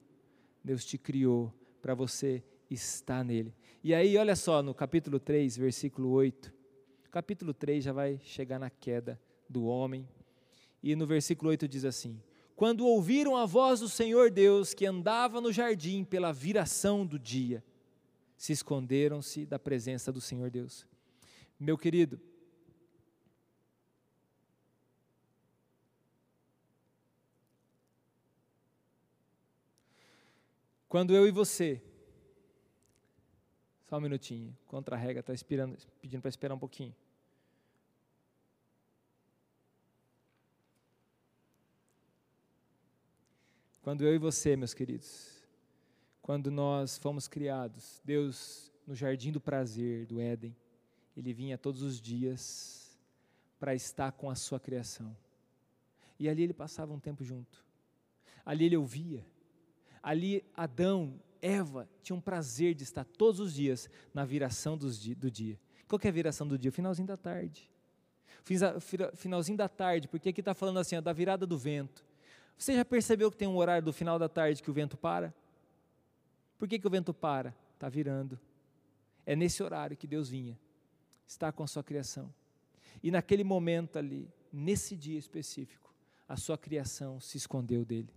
[0.62, 3.56] Deus te criou para você estar nele.
[3.82, 6.54] E aí, olha só, no capítulo 3, versículo 8.
[7.10, 10.06] Capítulo 3 já vai chegar na queda do homem.
[10.84, 12.22] E no versículo 8 diz assim:
[12.58, 17.64] Quando ouviram a voz do Senhor Deus que andava no jardim pela viração do dia,
[18.36, 20.86] se esconderam-se da presença do Senhor Deus.
[21.58, 22.20] Meu querido,
[30.98, 31.80] quando eu e você,
[33.86, 35.32] só um minutinho, contra a regra, está
[36.02, 36.96] pedindo para esperar um pouquinho.
[43.84, 45.48] Quando eu e você, meus queridos,
[46.20, 50.58] quando nós fomos criados, Deus, no jardim do prazer, do Éden,
[51.16, 53.00] Ele vinha todos os dias
[53.60, 55.16] para estar com a sua criação.
[56.18, 57.64] E ali ele passava um tempo junto.
[58.44, 59.24] Ali ele ouvia.
[60.02, 65.60] Ali Adão, Eva tinham prazer de estar todos os dias na viração do dia.
[65.88, 66.72] Qual que é a viração do dia?
[66.72, 67.70] Finalzinho da tarde.
[69.16, 72.06] Finalzinho da tarde, porque aqui está falando assim, ó, da virada do vento.
[72.58, 75.34] Você já percebeu que tem um horário do final da tarde que o vento para?
[76.58, 77.56] Por que, que o vento para?
[77.74, 78.40] Está virando.
[79.26, 80.58] É nesse horário que Deus vinha,
[81.28, 82.34] está com a sua criação.
[83.04, 85.94] E naquele momento ali, nesse dia específico,
[86.28, 88.14] a sua criação se escondeu dele.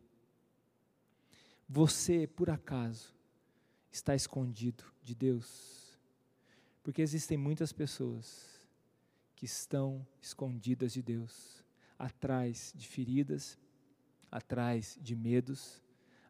[1.72, 3.14] Você, por acaso,
[3.92, 5.96] está escondido de Deus?
[6.82, 8.66] Porque existem muitas pessoas
[9.36, 11.64] que estão escondidas de Deus,
[11.96, 13.56] atrás de feridas,
[14.32, 15.80] atrás de medos,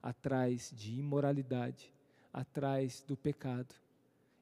[0.02, 1.90] atrás de imoralidade,
[2.30, 3.74] atrás do pecado.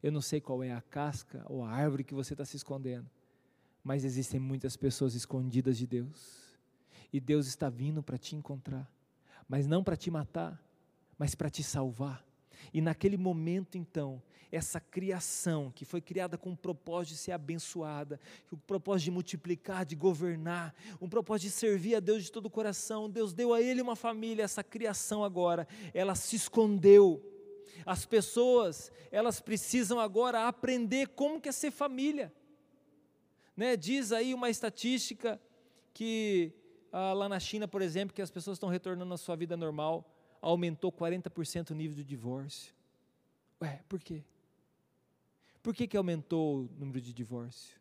[0.02, 3.08] Eu não sei qual é a casca ou a árvore que você está se escondendo,
[3.84, 6.58] mas existem muitas pessoas escondidas de Deus.
[7.12, 8.92] E Deus está vindo para te encontrar,
[9.48, 10.60] mas não para te matar,
[11.18, 12.24] mas para te salvar.
[12.72, 18.20] E naquele momento, então, essa criação que foi criada com o propósito de ser abençoada,
[18.50, 22.50] o propósito de multiplicar, de governar, um propósito de servir a Deus de todo o
[22.50, 23.10] coração.
[23.10, 27.22] Deus deu a ele uma família, essa criação agora, ela se escondeu.
[27.84, 32.32] As pessoas, elas precisam agora aprender como que é ser família.
[33.56, 33.76] Né?
[33.76, 35.40] Diz aí uma estatística
[35.92, 36.52] que
[36.92, 40.08] ah, lá na China, por exemplo, que as pessoas estão retornando à sua vida normal,
[40.40, 42.72] aumentou 40% o nível de divórcio.
[43.60, 44.22] Ué, por quê?
[45.62, 47.78] Por que, que aumentou o número de divórcio?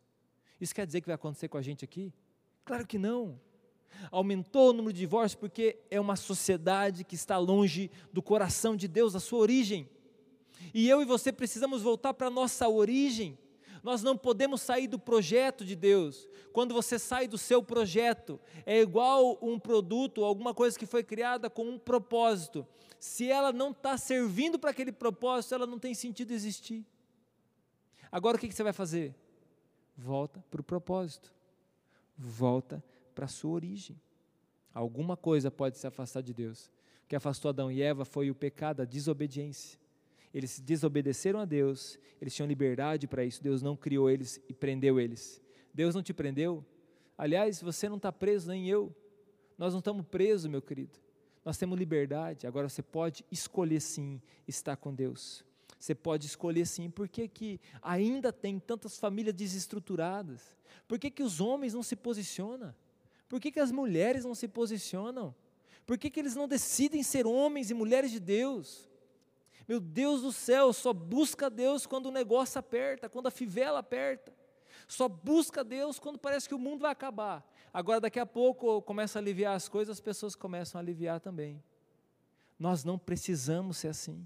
[0.60, 2.12] Isso quer dizer que vai acontecer com a gente aqui?
[2.66, 3.40] Claro que não.
[4.12, 8.88] Aumentou o número de divórcios porque é uma sociedade que está longe do coração de
[8.88, 9.90] Deus, da sua origem.
[10.74, 13.38] E eu e você precisamos voltar para a nossa origem.
[13.84, 16.28] Nós não podemos sair do projeto de Deus.
[16.52, 21.50] Quando você sai do seu projeto, é igual um produto, alguma coisa que foi criada
[21.50, 22.68] com um propósito.
[23.00, 26.86] Se ela não está servindo para aquele propósito, ela não tem sentido existir.
[28.12, 29.16] Agora o que você vai fazer?
[29.96, 31.34] Volta para o propósito.
[32.18, 34.00] Volta para a sua origem.
[34.74, 36.68] Alguma coisa pode se afastar de Deus.
[37.04, 39.80] O que afastou Adão e Eva foi o pecado, a desobediência.
[40.34, 45.00] Eles desobedeceram a Deus, eles tinham liberdade para isso, Deus não criou eles e prendeu
[45.00, 45.42] eles.
[45.74, 46.66] Deus não te prendeu?
[47.18, 48.96] Aliás, você não está preso, nem eu.
[49.58, 51.00] Nós não estamos presos, meu querido.
[51.44, 52.46] Nós temos liberdade.
[52.46, 55.44] Agora você pode escolher sim estar com Deus.
[55.80, 56.90] Você pode escolher sim.
[56.90, 60.56] Por que, que ainda tem tantas famílias desestruturadas?
[60.88, 62.74] Por que, que os homens não se posicionam?
[63.30, 65.34] Por que, que as mulheres não se posicionam?
[65.86, 68.90] Por que, que eles não decidem ser homens e mulheres de Deus?
[69.68, 74.34] Meu Deus do céu, só busca Deus quando o negócio aperta, quando a fivela aperta.
[74.88, 77.46] Só busca Deus quando parece que o mundo vai acabar.
[77.74, 81.62] Agora, daqui a pouco, começa a aliviar as coisas, as pessoas começam a aliviar também.
[82.58, 84.26] Nós não precisamos ser assim.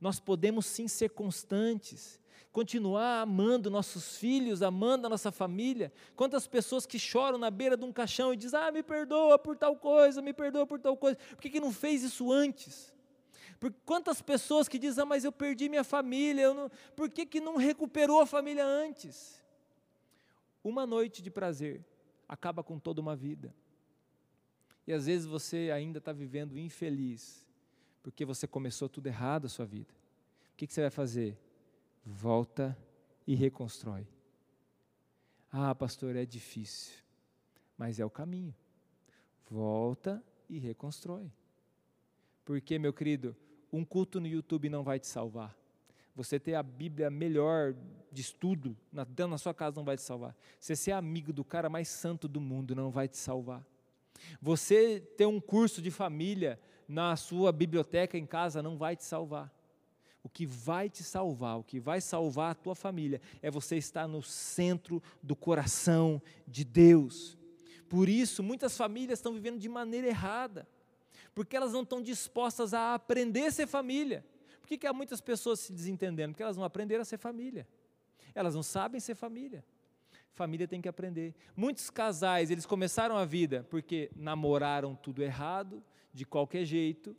[0.00, 2.20] Nós podemos sim ser constantes,
[2.50, 5.92] continuar amando nossos filhos, amando a nossa família.
[6.16, 9.56] Quantas pessoas que choram na beira de um caixão e dizem: Ah, me perdoa por
[9.56, 11.16] tal coisa, me perdoa por tal coisa.
[11.30, 12.93] Por que, que não fez isso antes?
[13.58, 16.70] Por quantas pessoas que dizem: Ah, mas eu perdi minha família, não...
[16.94, 19.42] por que, que não recuperou a família antes?
[20.62, 21.84] Uma noite de prazer
[22.28, 23.54] acaba com toda uma vida.
[24.86, 27.46] E às vezes você ainda está vivendo infeliz,
[28.02, 29.92] porque você começou tudo errado a sua vida.
[30.52, 31.38] O que, que você vai fazer?
[32.04, 32.76] Volta
[33.26, 34.06] e reconstrói.
[35.50, 36.94] Ah, pastor, é difícil,
[37.78, 38.54] mas é o caminho.
[39.48, 41.30] Volta e reconstrói.
[42.44, 43.36] Porque, meu querido,
[43.74, 45.56] um culto no YouTube não vai te salvar.
[46.14, 47.74] Você ter a Bíblia melhor
[48.12, 48.76] de estudo
[49.08, 50.36] dentro da sua casa não vai te salvar.
[50.60, 53.66] Você ser amigo do cara mais santo do mundo não vai te salvar.
[54.40, 59.52] Você ter um curso de família na sua biblioteca em casa não vai te salvar.
[60.22, 64.06] O que vai te salvar, o que vai salvar a tua família, é você estar
[64.06, 67.36] no centro do coração de Deus.
[67.88, 70.66] Por isso, muitas famílias estão vivendo de maneira errada,
[71.34, 74.24] porque elas não estão dispostas a aprender a ser família.
[74.60, 76.32] Por que, que há muitas pessoas se desentendendo?
[76.32, 77.66] Porque elas não aprenderam a ser família.
[78.34, 79.64] Elas não sabem ser família.
[80.32, 81.34] Família tem que aprender.
[81.54, 85.82] Muitos casais, eles começaram a vida porque namoraram tudo errado,
[86.12, 87.16] de qualquer jeito,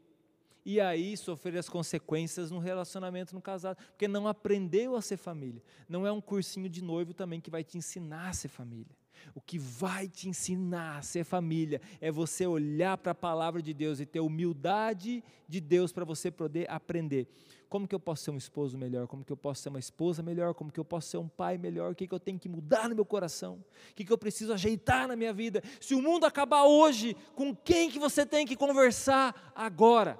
[0.65, 5.61] e aí sofrer as consequências no relacionamento no casado, porque não aprendeu a ser família.
[5.87, 8.95] Não é um cursinho de noivo também que vai te ensinar a ser família.
[9.33, 13.73] O que vai te ensinar a ser família é você olhar para a palavra de
[13.73, 17.27] Deus e ter humildade de Deus para você poder aprender.
[17.69, 19.07] Como que eu posso ser um esposo melhor?
[19.07, 20.53] Como que eu posso ser uma esposa melhor?
[20.53, 21.91] Como que eu posso ser um pai melhor?
[21.91, 23.63] O que, que eu tenho que mudar no meu coração?
[23.91, 25.61] O que, que eu preciso ajeitar na minha vida?
[25.81, 30.19] Se o mundo acabar hoje, com quem que você tem que conversar agora?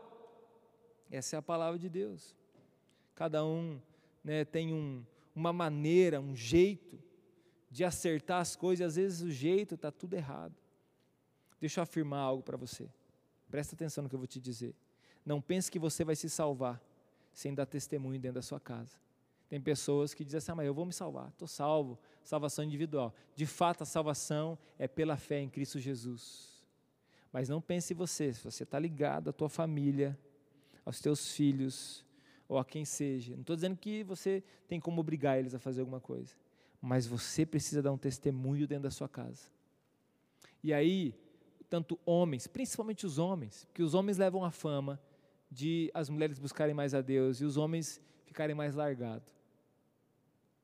[1.10, 2.36] Essa é a palavra de Deus.
[3.14, 3.80] Cada um
[4.24, 7.00] né, tem um, uma maneira, um jeito
[7.76, 10.56] de acertar as coisas, e às vezes o jeito está tudo errado.
[11.60, 12.90] Deixa eu afirmar algo para você.
[13.52, 14.74] Presta atenção no que eu vou te dizer.
[15.26, 16.82] Não pense que você vai se salvar
[17.34, 18.96] sem dar testemunho dentro da sua casa.
[19.50, 23.14] Tem pessoas que dizem assim, ah, mas eu vou me salvar, estou salvo, salvação individual.
[23.36, 26.64] De fato, a salvação é pela fé em Cristo Jesus.
[27.30, 30.18] Mas não pense você, se você está ligado à tua família,
[30.86, 32.06] aos teus filhos,
[32.48, 33.34] ou a quem seja.
[33.34, 36.38] Não estou dizendo que você tem como obrigar eles a fazer alguma coisa
[36.82, 39.50] mas você precisa dar um testemunho dentro da sua casa.
[40.64, 41.14] E aí,
[41.70, 45.00] tanto homens, principalmente os homens, que os homens levam a fama
[45.50, 49.34] de as mulheres buscarem mais a Deus e os homens ficarem mais largados.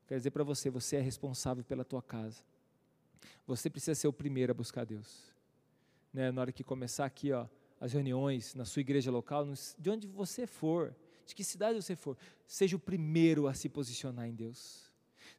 [0.06, 2.42] Quero dizer para você, você é responsável pela tua casa.
[3.46, 5.32] Você precisa ser o primeiro a buscar Deus.
[6.12, 6.30] Né?
[6.30, 7.46] Na hora que começar aqui, ó,
[7.80, 9.46] as reuniões na sua igreja local,
[9.78, 10.94] de onde você for,
[11.24, 14.91] de que cidade você for, seja o primeiro a se posicionar em Deus.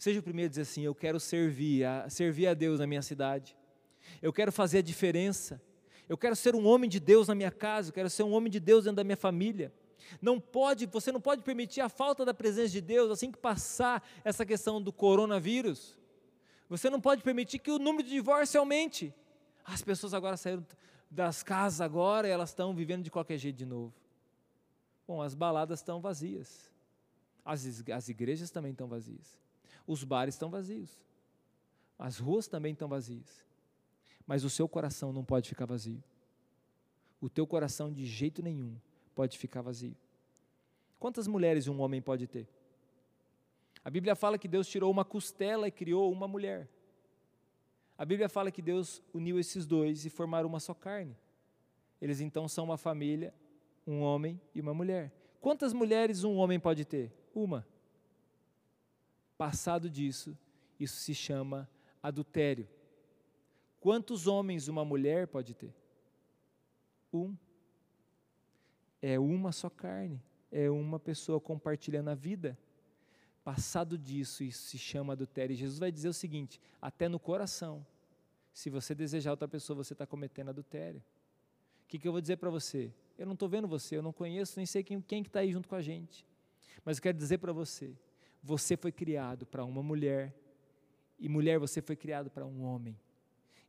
[0.04, 3.02] Seja o primeiro a dizer assim: Eu quero servir, a, servir a Deus na minha
[3.02, 3.56] cidade.
[4.22, 5.62] Eu quero fazer a diferença.
[6.10, 7.88] Eu quero ser um homem de Deus na minha casa.
[7.88, 9.74] Eu quero ser um homem de Deus dentro da minha família.
[10.22, 14.06] Não pode, você não pode permitir a falta da presença de Deus assim que passar
[14.26, 15.98] essa questão do coronavírus.
[16.68, 19.14] Você não pode permitir que o número de divórcio aumente.
[19.64, 20.68] As pessoas agora saíram
[21.10, 23.94] das casas agora e elas estão vivendo de qualquer jeito de novo.
[25.08, 26.70] Bom, as baladas estão vazias.
[27.46, 29.42] As, as igrejas também estão vazias.
[29.86, 31.02] Os bares estão vazios.
[31.98, 33.46] As ruas também estão vazias.
[34.26, 36.04] Mas o seu coração não pode ficar vazio.
[37.20, 38.76] O teu coração de jeito nenhum
[39.16, 39.96] pode ficar vazio.
[41.00, 42.48] Quantas mulheres um homem pode ter?
[43.84, 46.70] A Bíblia fala que Deus tirou uma costela e criou uma mulher.
[47.98, 51.16] A Bíblia fala que Deus uniu esses dois e formaram uma só carne.
[52.02, 53.34] Eles então são uma família,
[53.86, 55.14] um homem e uma mulher.
[55.42, 57.14] Quantas mulheres um homem pode ter?
[57.36, 57.68] Uma.
[59.44, 60.38] Passado disso,
[60.80, 61.70] isso se chama
[62.02, 62.66] adultério.
[63.78, 65.76] Quantos homens uma mulher pode ter?
[67.12, 67.36] Um.
[69.02, 72.58] É uma só carne, é uma pessoa compartilhando a vida.
[73.44, 75.54] Passado disso, isso se chama adultério.
[75.54, 77.86] E Jesus vai dizer o seguinte: até no coração,
[78.54, 81.04] se você desejar outra pessoa, você está cometendo adultério.
[81.84, 82.94] O que, que eu vou dizer para você?
[83.18, 85.76] Eu não estou vendo você, eu não conheço, nem sei quem, está aí junto com
[85.76, 86.26] a gente.
[86.86, 87.94] Mas eu quero dizer para você:
[88.44, 90.36] você foi criado para uma mulher,
[91.18, 93.00] e mulher, você foi criado para um homem.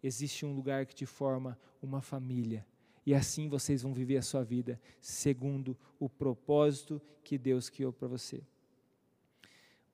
[0.02, 2.66] Existe um lugar que te forma uma família.
[3.06, 8.08] E assim vocês vão viver a sua vida segundo o propósito que Deus criou para
[8.08, 8.42] você.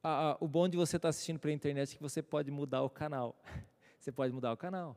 [0.03, 2.83] Ah, o bom de você estar tá assistindo pela internet é que você pode mudar
[2.83, 3.37] o canal.
[4.01, 4.97] Você pode mudar o canal.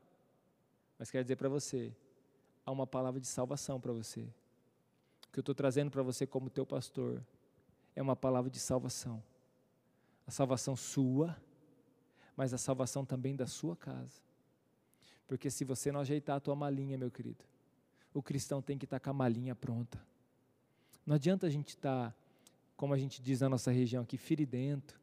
[0.97, 1.93] Mas quero dizer para você,
[2.65, 4.21] há uma palavra de salvação para você.
[4.21, 7.21] O que eu estou trazendo para você como teu pastor
[7.97, 9.21] é uma palavra de salvação.
[10.25, 11.35] A salvação sua,
[12.35, 14.21] mas a salvação também da sua casa.
[15.27, 17.43] Porque se você não ajeitar a tua malinha, meu querido,
[18.13, 20.01] o cristão tem que estar com a malinha pronta.
[21.05, 22.15] Não adianta a gente estar,
[22.75, 24.99] como a gente diz na nossa região aqui, feridento,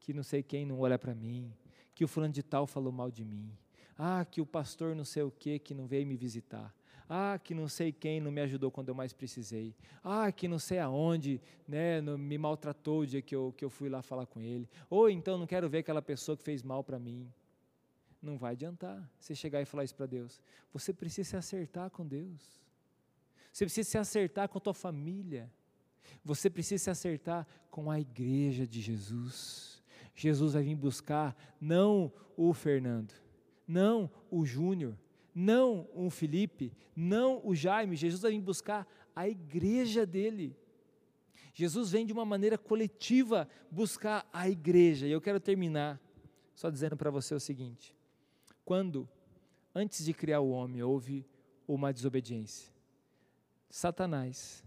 [0.00, 1.52] que não sei quem não olha para mim,
[1.94, 3.50] que o fulano de tal falou mal de mim.
[3.96, 6.74] Ah, que o pastor não sei o que que não veio me visitar.
[7.08, 9.74] Ah, que não sei quem não me ajudou quando eu mais precisei.
[10.02, 13.88] Ah, que não sei aonde né, me maltratou o dia que eu, que eu fui
[13.88, 14.68] lá falar com ele.
[14.88, 17.30] Ou então não quero ver aquela pessoa que fez mal para mim.
[18.22, 20.40] Não vai adiantar você chegar e falar isso para Deus.
[20.72, 22.60] Você precisa se acertar com Deus.
[23.52, 25.50] Você precisa se acertar com a tua família.
[26.24, 29.82] Você precisa se acertar com a igreja de Jesus.
[30.14, 33.12] Jesus vai vir buscar não o Fernando,
[33.66, 34.96] não o Júnior,
[35.34, 37.96] não o Felipe, não o Jaime.
[37.96, 40.56] Jesus vai vir buscar a igreja dele.
[41.52, 45.06] Jesus vem de uma maneira coletiva buscar a igreja.
[45.06, 46.00] E eu quero terminar
[46.54, 47.96] só dizendo para você o seguinte:
[48.64, 49.08] quando,
[49.74, 51.26] antes de criar o homem, houve
[51.66, 52.72] uma desobediência,
[53.70, 54.62] Satanás,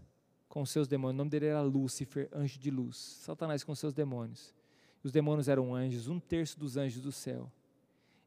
[0.48, 2.96] com seus demônios, o nome dele era Lúcifer, anjo de luz.
[2.96, 4.54] Satanás com seus demônios.
[5.02, 7.50] Os demônios eram anjos, um terço dos anjos do céu.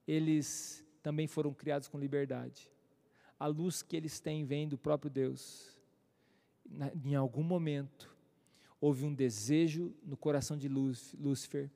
[0.07, 2.71] Eles também foram criados com liberdade.
[3.39, 5.77] A luz que eles têm vem do próprio Deus.
[7.03, 8.15] em algum momento,
[8.79, 11.69] houve um desejo no coração de Lúcifer,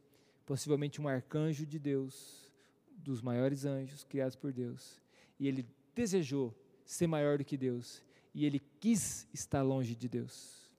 [0.45, 2.51] possivelmente um arcanjo de Deus,
[2.97, 5.01] dos maiores anjos criados por Deus.
[5.39, 6.55] E ele desejou
[6.86, 8.01] ser maior do que Deus.
[8.34, 10.71] E ele quis estar longe de Deus.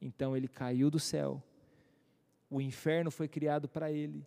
[0.00, 1.42] Então ele caiu do céu.
[2.50, 4.26] O inferno foi criado para ele.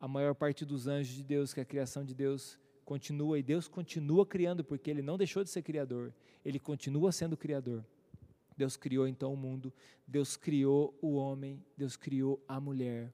[0.00, 2.58] A maior parte dos anjos de Deus, que é a criação de Deus,
[2.92, 6.12] continua e Deus continua criando, porque ele não deixou de ser criador.
[6.44, 7.82] Ele continua sendo criador.
[8.54, 9.72] Deus criou então o mundo,
[10.06, 13.10] Deus criou o homem, Deus criou a mulher.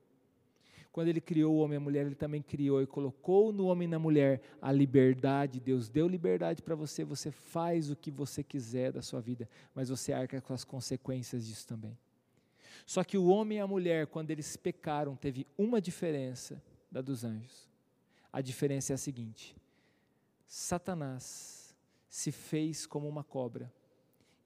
[0.91, 3.87] Quando ele criou o homem e a mulher, ele também criou e colocou no homem
[3.87, 5.61] e na mulher a liberdade.
[5.61, 9.91] Deus deu liberdade para você, você faz o que você quiser da sua vida, mas
[9.91, 11.97] você arca com as consequências disso também.
[12.85, 16.61] Só que o homem e a mulher, quando eles pecaram, teve uma diferença
[16.91, 17.69] da dos anjos.
[18.33, 19.57] A diferença é a seguinte:
[20.49, 21.77] Satanás
[22.09, 23.73] se fez como uma cobra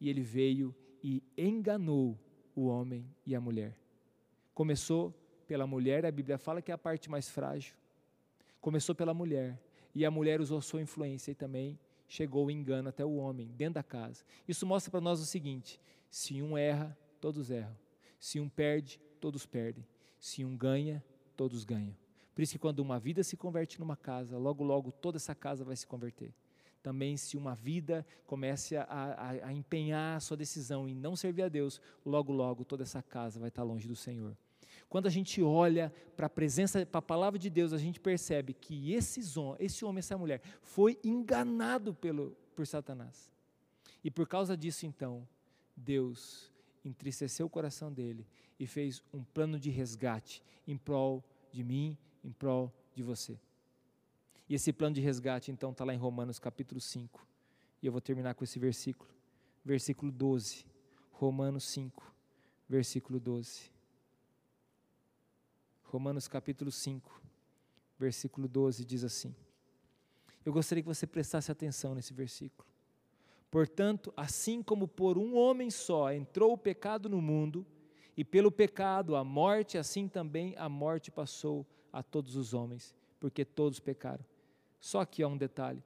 [0.00, 2.18] e ele veio e enganou
[2.56, 3.78] o homem e a mulher.
[4.52, 5.14] Começou
[5.46, 7.76] pela mulher, a Bíblia fala que é a parte mais frágil.
[8.60, 9.60] Começou pela mulher,
[9.94, 11.78] e a mulher usou sua influência e também
[12.08, 14.24] chegou o engano até o homem, dentro da casa.
[14.46, 15.80] Isso mostra para nós o seguinte:
[16.10, 17.76] se um erra, todos erram.
[18.18, 19.86] Se um perde, todos perdem.
[20.18, 21.02] Se um ganha,
[21.36, 21.96] todos ganham.
[22.34, 25.64] Por isso que quando uma vida se converte numa casa, logo, logo toda essa casa
[25.64, 26.32] vai se converter.
[26.82, 31.42] Também, se uma vida comece a, a, a empenhar a sua decisão em não servir
[31.42, 34.36] a Deus, logo, logo toda essa casa vai estar longe do Senhor.
[34.88, 38.52] Quando a gente olha para a presença, para a palavra de Deus, a gente percebe
[38.52, 43.30] que esses, esse homem, essa mulher, foi enganado pelo, por Satanás.
[44.02, 45.26] E por causa disso, então,
[45.76, 46.50] Deus
[46.84, 48.26] entristeceu o coração dele
[48.58, 53.38] e fez um plano de resgate em prol de mim, em prol de você.
[54.48, 57.26] E esse plano de resgate, então, está lá em Romanos capítulo 5.
[57.82, 59.10] E eu vou terminar com esse versículo.
[59.64, 60.66] Versículo 12.
[61.12, 62.02] Romanos 5,
[62.68, 63.70] versículo 12.
[65.84, 67.22] Romanos capítulo 5,
[67.98, 69.34] versículo 12 diz assim.
[70.44, 72.66] Eu gostaria que você prestasse atenção nesse versículo.
[73.50, 77.64] Portanto, assim como por um homem só entrou o pecado no mundo,
[78.16, 83.44] e pelo pecado a morte, assim também a morte passou a todos os homens, porque
[83.44, 84.24] todos pecaram.
[84.80, 85.82] Só que há um detalhe.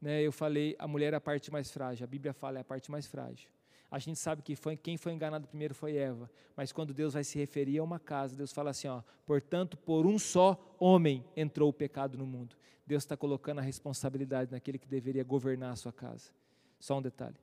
[0.00, 2.64] Né, eu falei, a mulher é a parte mais frágil, a Bíblia fala é a
[2.64, 3.48] parte mais frágil.
[3.90, 7.24] A gente sabe que foi, quem foi enganado primeiro foi Eva, mas quando Deus vai
[7.24, 11.70] se referir a uma casa, Deus fala assim: ó, portanto, por um só homem entrou
[11.70, 12.54] o pecado no mundo.
[12.86, 16.30] Deus está colocando a responsabilidade naquele que deveria governar a sua casa.
[16.78, 17.36] Só um detalhe.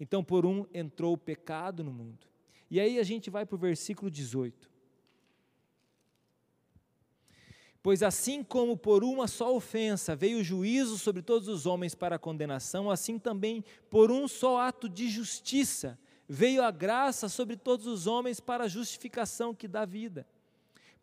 [0.00, 2.26] Então, por um entrou o pecado no mundo.
[2.70, 4.70] E aí a gente vai para o versículo 18.
[7.86, 12.16] Pois assim como por uma só ofensa veio o juízo sobre todos os homens para
[12.16, 15.96] a condenação, assim também por um só ato de justiça
[16.28, 20.26] veio a graça sobre todos os homens para a justificação que dá vida.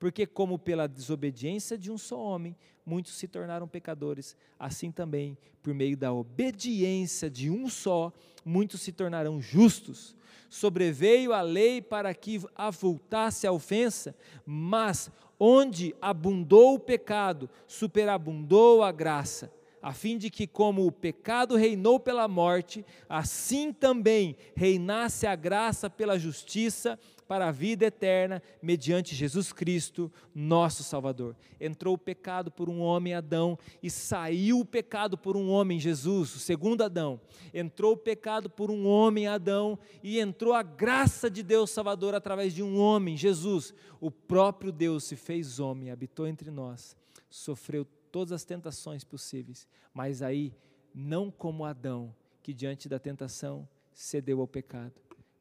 [0.04, 5.74] Porque, como pela desobediência de um só homem, muitos se tornaram pecadores, assim também, por
[5.74, 8.12] meio da obediência de um só,
[8.44, 10.14] muitos se tornarão justos.
[10.50, 14.14] Sobreveio a lei para que avultasse a ofensa,
[14.46, 19.50] mas onde abundou o pecado, superabundou a graça
[19.84, 25.90] a fim de que, como o pecado reinou pela morte, assim também reinasse a graça
[25.90, 26.98] pela justiça
[27.28, 31.36] para a vida eterna, mediante Jesus Cristo, nosso Salvador.
[31.60, 36.36] Entrou o pecado por um homem, Adão, e saiu o pecado por um homem, Jesus,
[36.36, 37.20] o segundo Adão.
[37.54, 42.54] Entrou o pecado por um homem, Adão, e entrou a graça de Deus Salvador através
[42.54, 43.74] de um homem, Jesus.
[44.00, 46.96] O próprio Deus se fez homem, habitou entre nós,
[47.30, 50.54] sofreu todas as tentações possíveis, mas aí,
[50.94, 52.14] não como Adão,
[52.44, 54.94] que diante da tentação cedeu ao pecado,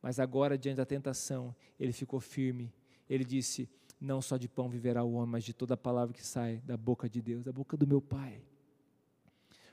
[0.02, 2.74] mas agora, diante da tentação, ele ficou firme.
[3.08, 3.68] Ele disse:
[4.00, 6.76] Não só de pão viverá o homem, mas de toda a palavra que sai da
[6.76, 8.42] boca de Deus, da boca do meu Pai.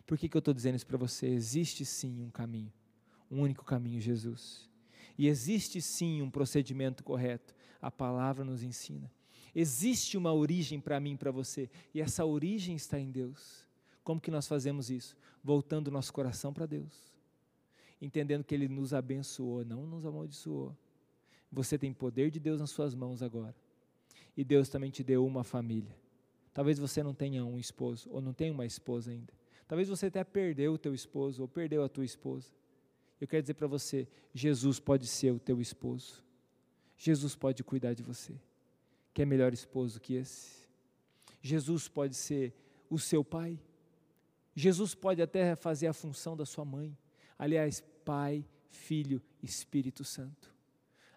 [0.06, 1.28] Por que, que eu estou dizendo isso para você?
[1.28, 2.72] Existe sim um caminho,
[3.30, 4.70] um único caminho, Jesus.
[5.18, 7.56] E existe sim um procedimento correto.
[7.82, 9.12] A palavra nos ensina.
[9.54, 13.68] Existe uma origem para mim para você, e essa origem está em Deus.
[14.04, 15.18] Como que nós fazemos isso?
[15.44, 17.09] Voltando nosso coração para Deus,
[18.02, 20.76] entendendo que Ele nos abençoou, não nos amaldiçoou.
[21.52, 23.56] Você tem poder de Deus nas suas mãos agora,
[24.38, 25.96] e Deus também te deu uma família.
[26.54, 29.34] Talvez você não tenha um esposo, ou não tenha uma esposa ainda.
[29.68, 32.52] Talvez você até perdeu o teu esposo, ou perdeu a tua esposa.
[33.20, 36.24] Eu quero dizer para você: Jesus pode ser o teu esposo.
[36.98, 38.34] Jesus pode cuidar de você.
[39.14, 40.68] Quer melhor esposo que esse?
[41.42, 42.54] Jesus pode ser
[42.90, 43.60] o seu pai.
[44.56, 46.98] Jesus pode até fazer a função da sua mãe.
[47.40, 50.54] Aliás, Pai, Filho, Espírito Santo.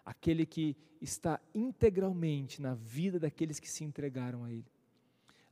[0.05, 4.71] Aquele que está integralmente na vida daqueles que se entregaram a Ele.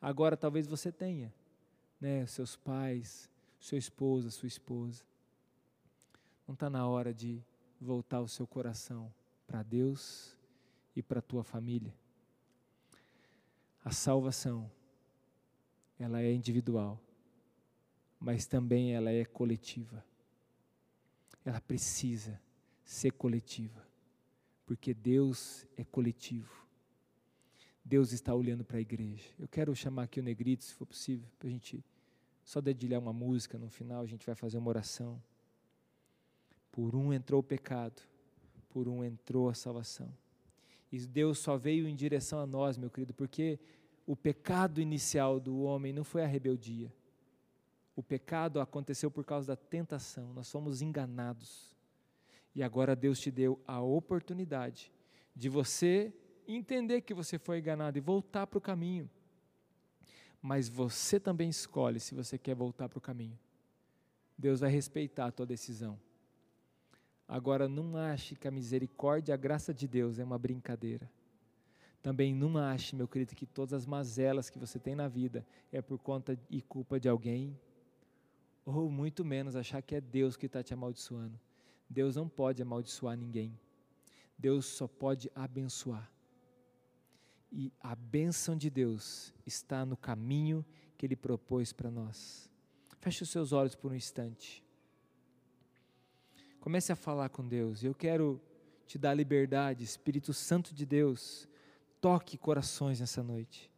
[0.01, 1.33] Agora, talvez você tenha,
[1.99, 5.03] né, seus pais, seu esposo, sua esposa.
[6.47, 7.43] Não está na hora de
[7.79, 9.13] voltar o seu coração
[9.45, 10.37] para Deus
[10.95, 11.93] e para a tua família?
[13.83, 14.71] A salvação,
[15.99, 16.99] ela é individual,
[18.19, 20.03] mas também ela é coletiva.
[21.43, 22.39] Ela precisa
[22.83, 23.81] ser coletiva,
[24.65, 26.61] porque Deus é coletivo.
[27.83, 29.27] Deus está olhando para a igreja.
[29.39, 31.83] Eu quero chamar aqui o negrito, se for possível, para a gente
[32.43, 35.21] só dedilhar uma música no final, a gente vai fazer uma oração.
[36.71, 38.01] Por um entrou o pecado,
[38.69, 40.13] por um entrou a salvação.
[40.91, 43.59] E Deus só veio em direção a nós, meu querido, porque
[44.05, 46.93] o pecado inicial do homem não foi a rebeldia.
[47.95, 51.75] O pecado aconteceu por causa da tentação, nós fomos enganados.
[52.55, 54.91] E agora Deus te deu a oportunidade
[55.35, 56.13] de você
[56.47, 59.09] entender que você foi enganado e voltar para o caminho.
[60.41, 63.37] Mas você também escolhe se você quer voltar para o caminho.
[64.37, 65.99] Deus vai respeitar a tua decisão.
[67.27, 71.09] Agora, não ache que a misericórdia e a graça de Deus é uma brincadeira.
[72.01, 75.81] Também não ache, meu querido, que todas as mazelas que você tem na vida é
[75.81, 77.57] por conta e culpa de alguém,
[78.75, 81.39] ou muito menos achar que é Deus que está te amaldiçoando.
[81.89, 83.59] Deus não pode amaldiçoar ninguém.
[84.37, 86.11] Deus só pode abençoar.
[87.51, 90.65] E a bênção de Deus está no caminho
[90.97, 92.49] que Ele propôs para nós.
[92.99, 94.63] Feche os seus olhos por um instante.
[96.59, 97.83] Comece a falar com Deus.
[97.83, 98.39] Eu quero
[98.85, 101.47] te dar liberdade, Espírito Santo de Deus,
[101.99, 103.71] toque corações nessa noite.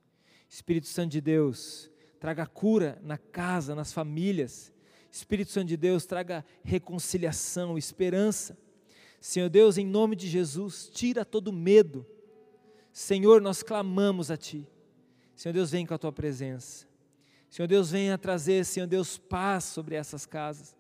[0.49, 1.89] Espírito Santo de Deus,
[2.19, 4.72] traga cura na casa, nas famílias.
[5.13, 8.57] Espírito Santo de Deus, traga reconciliação, esperança.
[9.21, 12.05] Senhor Deus, em nome de Jesus, tira todo medo.
[12.91, 14.67] Senhor, nós clamamos a Ti.
[15.35, 16.85] Senhor Deus, vem com a Tua presença.
[17.49, 20.75] Senhor Deus, venha trazer, Senhor Deus, paz sobre essas casas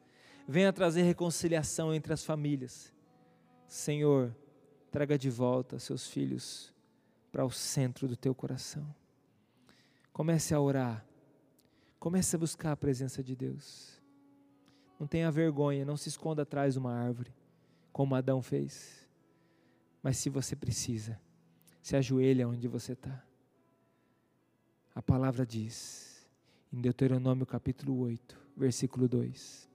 [0.47, 2.93] venha trazer reconciliação entre as famílias.
[3.67, 4.35] Senhor,
[4.91, 6.73] traga de volta seus filhos
[7.31, 8.85] para o centro do teu coração.
[10.11, 11.05] Comece a orar.
[11.99, 14.01] Comece a buscar a presença de Deus.
[15.03, 17.29] Não tenha vergonha, não se esconda atrás de uma árvore.
[17.91, 19.05] como Adão fez.
[20.01, 21.19] Mas se você precisa,
[21.81, 23.21] se ajoelha onde você está.
[24.95, 26.25] A palavra diz,
[26.71, 29.69] em Deuteronômio capítulo 8, versículo 2: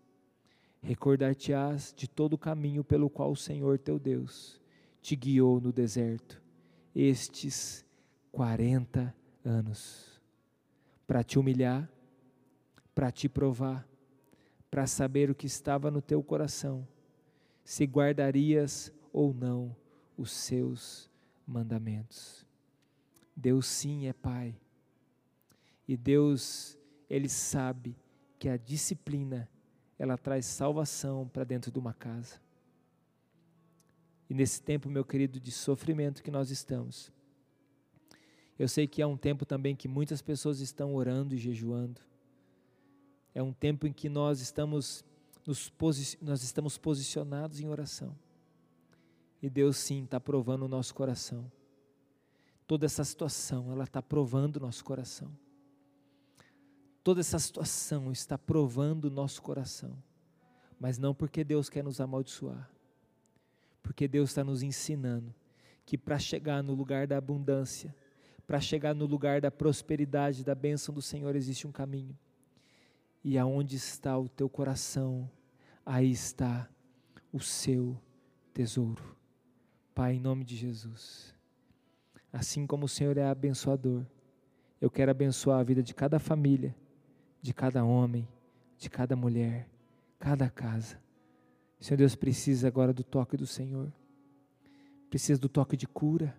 [0.81, 4.59] Recordar-te-ás de todo o caminho pelo qual o Senhor teu Deus
[5.03, 6.41] te guiou no deserto,
[6.95, 7.85] estes
[8.33, 9.15] 40
[9.45, 10.23] anos,
[11.07, 11.87] para te humilhar,
[12.95, 13.87] para te provar,
[14.71, 16.87] para saber o que estava no teu coração,
[17.65, 19.75] se guardarias ou não
[20.17, 21.11] os seus
[21.47, 22.47] mandamentos.
[23.35, 24.55] Deus sim é Pai.
[25.87, 26.77] E Deus,
[27.09, 27.97] Ele sabe
[28.39, 29.49] que a disciplina,
[29.99, 32.41] ela traz salvação para dentro de uma casa.
[34.29, 37.11] E nesse tempo, meu querido, de sofrimento que nós estamos,
[38.59, 42.01] eu sei que é um tempo também que muitas pessoas estão orando e jejuando.
[43.39, 45.05] É um tempo em que nós estamos,
[45.47, 45.73] nos
[46.21, 48.19] nós estamos posicionados em oração.
[49.41, 51.49] E Deus sim está provando o nosso coração.
[52.67, 55.31] Toda essa situação, ela está provando o nosso coração.
[57.05, 59.97] Toda essa situação está provando o nosso coração.
[60.81, 62.69] Mas não porque Deus quer nos amaldiçoar.
[63.85, 65.33] Porque Deus está nos ensinando
[65.87, 67.95] que para chegar no lugar da abundância,
[68.49, 72.19] para chegar no lugar da prosperidade, da bênção do Senhor, existe um caminho.
[73.31, 75.31] E aonde está o teu coração,
[75.85, 76.67] aí está
[77.31, 78.01] o seu
[78.55, 79.05] tesouro.
[79.95, 81.35] Pai, em nome de Jesus,
[82.33, 84.03] assim como o Senhor é abençoador,
[84.81, 86.75] eu quero abençoar a vida de cada família,
[87.43, 88.27] de cada homem,
[88.79, 89.69] de cada mulher,
[90.19, 90.99] cada casa.
[91.79, 93.93] Senhor Deus precisa agora do toque do Senhor,
[95.11, 96.35] precisa do toque de cura,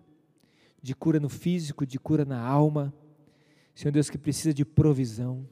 [0.82, 2.92] de cura no físico, de cura na alma.
[3.76, 5.46] Senhor Deus, que precisa de provisão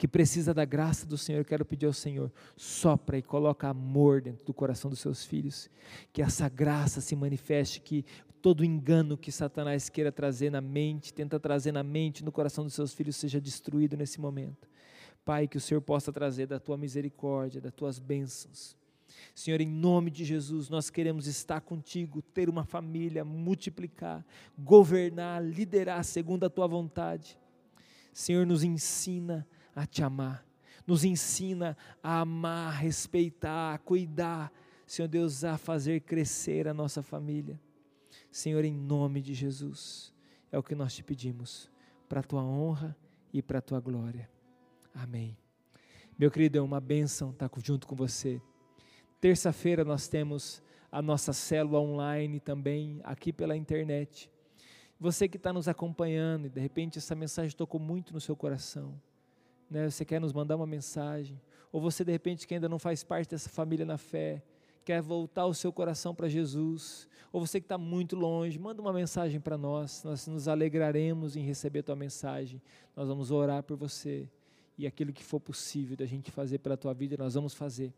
[0.00, 4.42] que precisa da graça do Senhor, quero pedir ao Senhor, sopra e coloca amor dentro
[4.46, 5.68] do coração dos seus filhos,
[6.10, 8.06] que essa graça se manifeste, que
[8.40, 12.72] todo engano que Satanás queira trazer na mente, tenta trazer na mente, no coração dos
[12.72, 14.70] seus filhos, seja destruído nesse momento.
[15.22, 18.74] Pai, que o Senhor possa trazer da tua misericórdia, das tuas bênçãos.
[19.34, 24.24] Senhor, em nome de Jesus, nós queremos estar contigo, ter uma família, multiplicar,
[24.58, 27.38] governar, liderar segundo a tua vontade.
[28.14, 30.44] Senhor, nos ensina a te amar,
[30.86, 34.52] nos ensina a amar, respeitar, cuidar,
[34.86, 37.60] Senhor Deus, a fazer crescer a nossa família.
[38.30, 40.12] Senhor, em nome de Jesus,
[40.50, 41.70] é o que nós te pedimos,
[42.08, 42.96] para a tua honra
[43.32, 44.28] e para a tua glória.
[44.92, 45.36] Amém.
[46.18, 48.42] Meu querido, é uma bênção estar junto com você.
[49.20, 50.60] Terça-feira nós temos
[50.90, 54.28] a nossa célula online também, aqui pela internet.
[54.98, 59.00] Você que está nos acompanhando e de repente essa mensagem tocou muito no seu coração
[59.70, 61.40] né, você quer nos mandar uma mensagem,
[61.70, 64.42] ou você de repente que ainda não faz parte dessa família na fé,
[64.84, 68.92] quer voltar o seu coração para Jesus, ou você que está muito longe, manda uma
[68.92, 72.60] mensagem para nós, nós nos alegraremos em receber a tua mensagem,
[72.96, 74.28] nós vamos orar por você,
[74.76, 77.92] e aquilo que for possível da gente fazer pela tua vida, nós vamos fazer.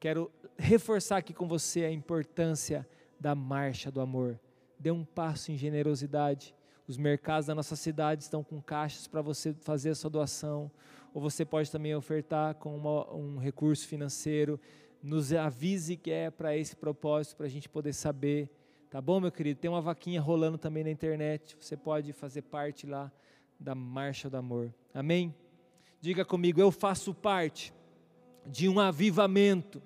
[0.00, 2.86] Quero reforçar aqui com você a importância
[3.20, 4.40] da marcha do amor.
[4.78, 6.54] Dê um passo em generosidade.
[6.88, 10.70] Os mercados da nossa cidade estão com caixas para você fazer a sua doação
[11.14, 14.60] ou você pode também ofertar com uma, um recurso financeiro.
[15.00, 18.50] Nos avise que é para esse propósito, para a gente poder saber.
[18.90, 19.60] Tá bom, meu querido?
[19.60, 21.56] Tem uma vaquinha rolando também na internet.
[21.60, 23.12] Você pode fazer parte lá
[23.60, 24.74] da Marcha do Amor.
[24.92, 25.32] Amém?
[26.00, 27.72] Diga comigo, eu faço parte
[28.44, 29.80] de um avivamento.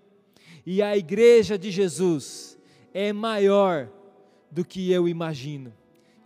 [0.65, 2.59] E a igreja de Jesus
[2.95, 3.91] é maior
[4.51, 5.75] do que eu imagino.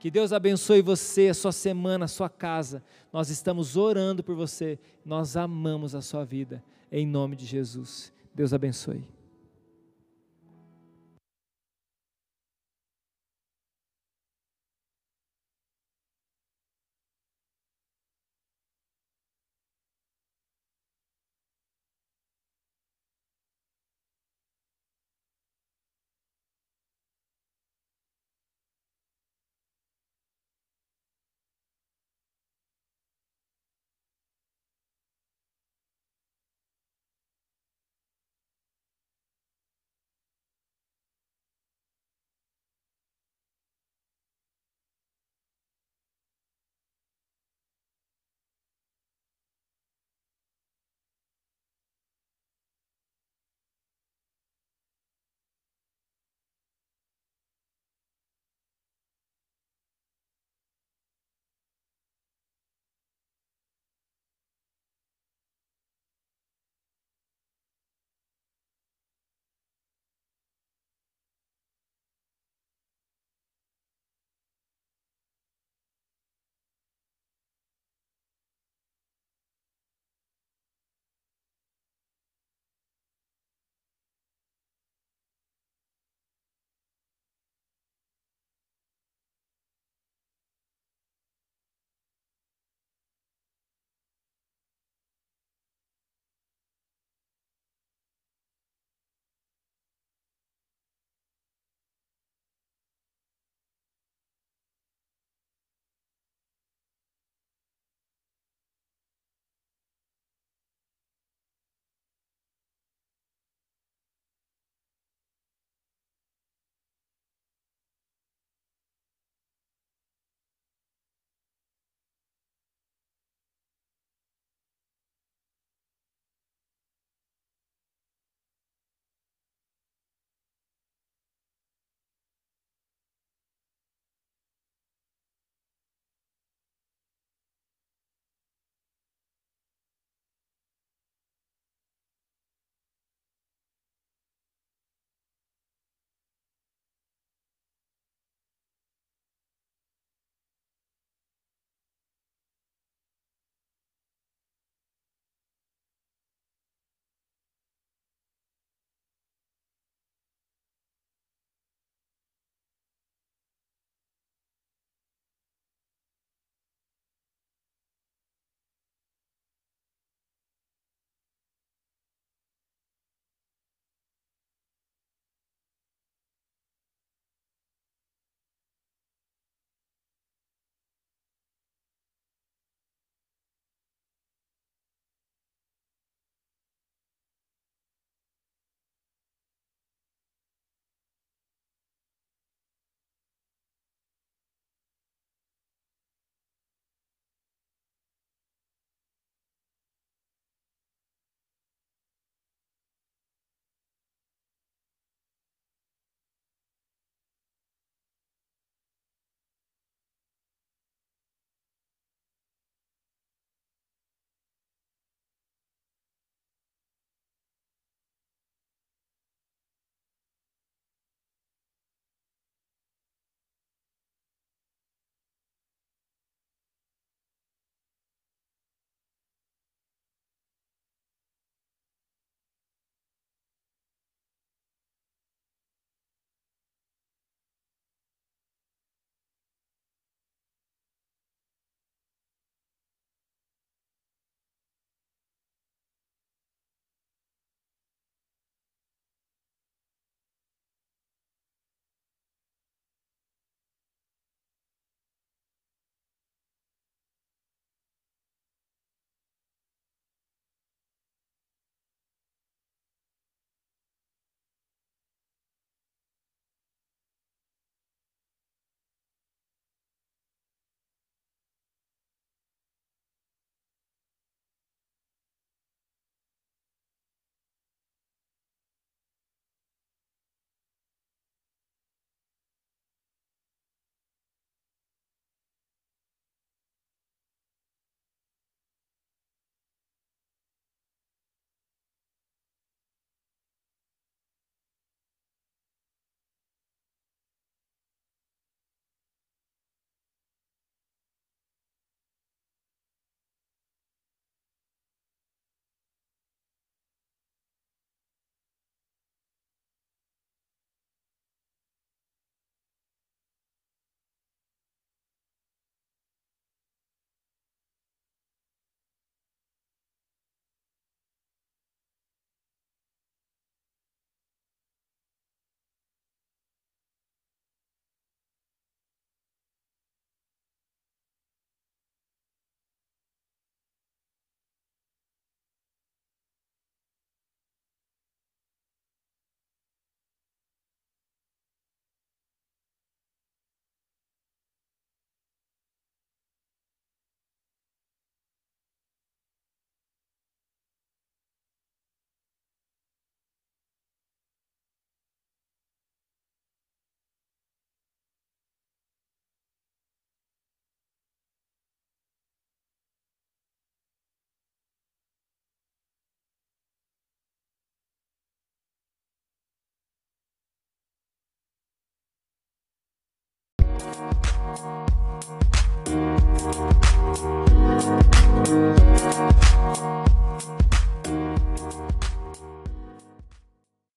[0.02, 2.82] Que Deus abençoe você, a sua semana, a sua casa.
[3.12, 4.76] Nós estamos orando por você.
[5.06, 6.60] Nós amamos a sua vida.
[6.90, 8.12] Em nome de Jesus.
[8.34, 9.04] Deus abençoe.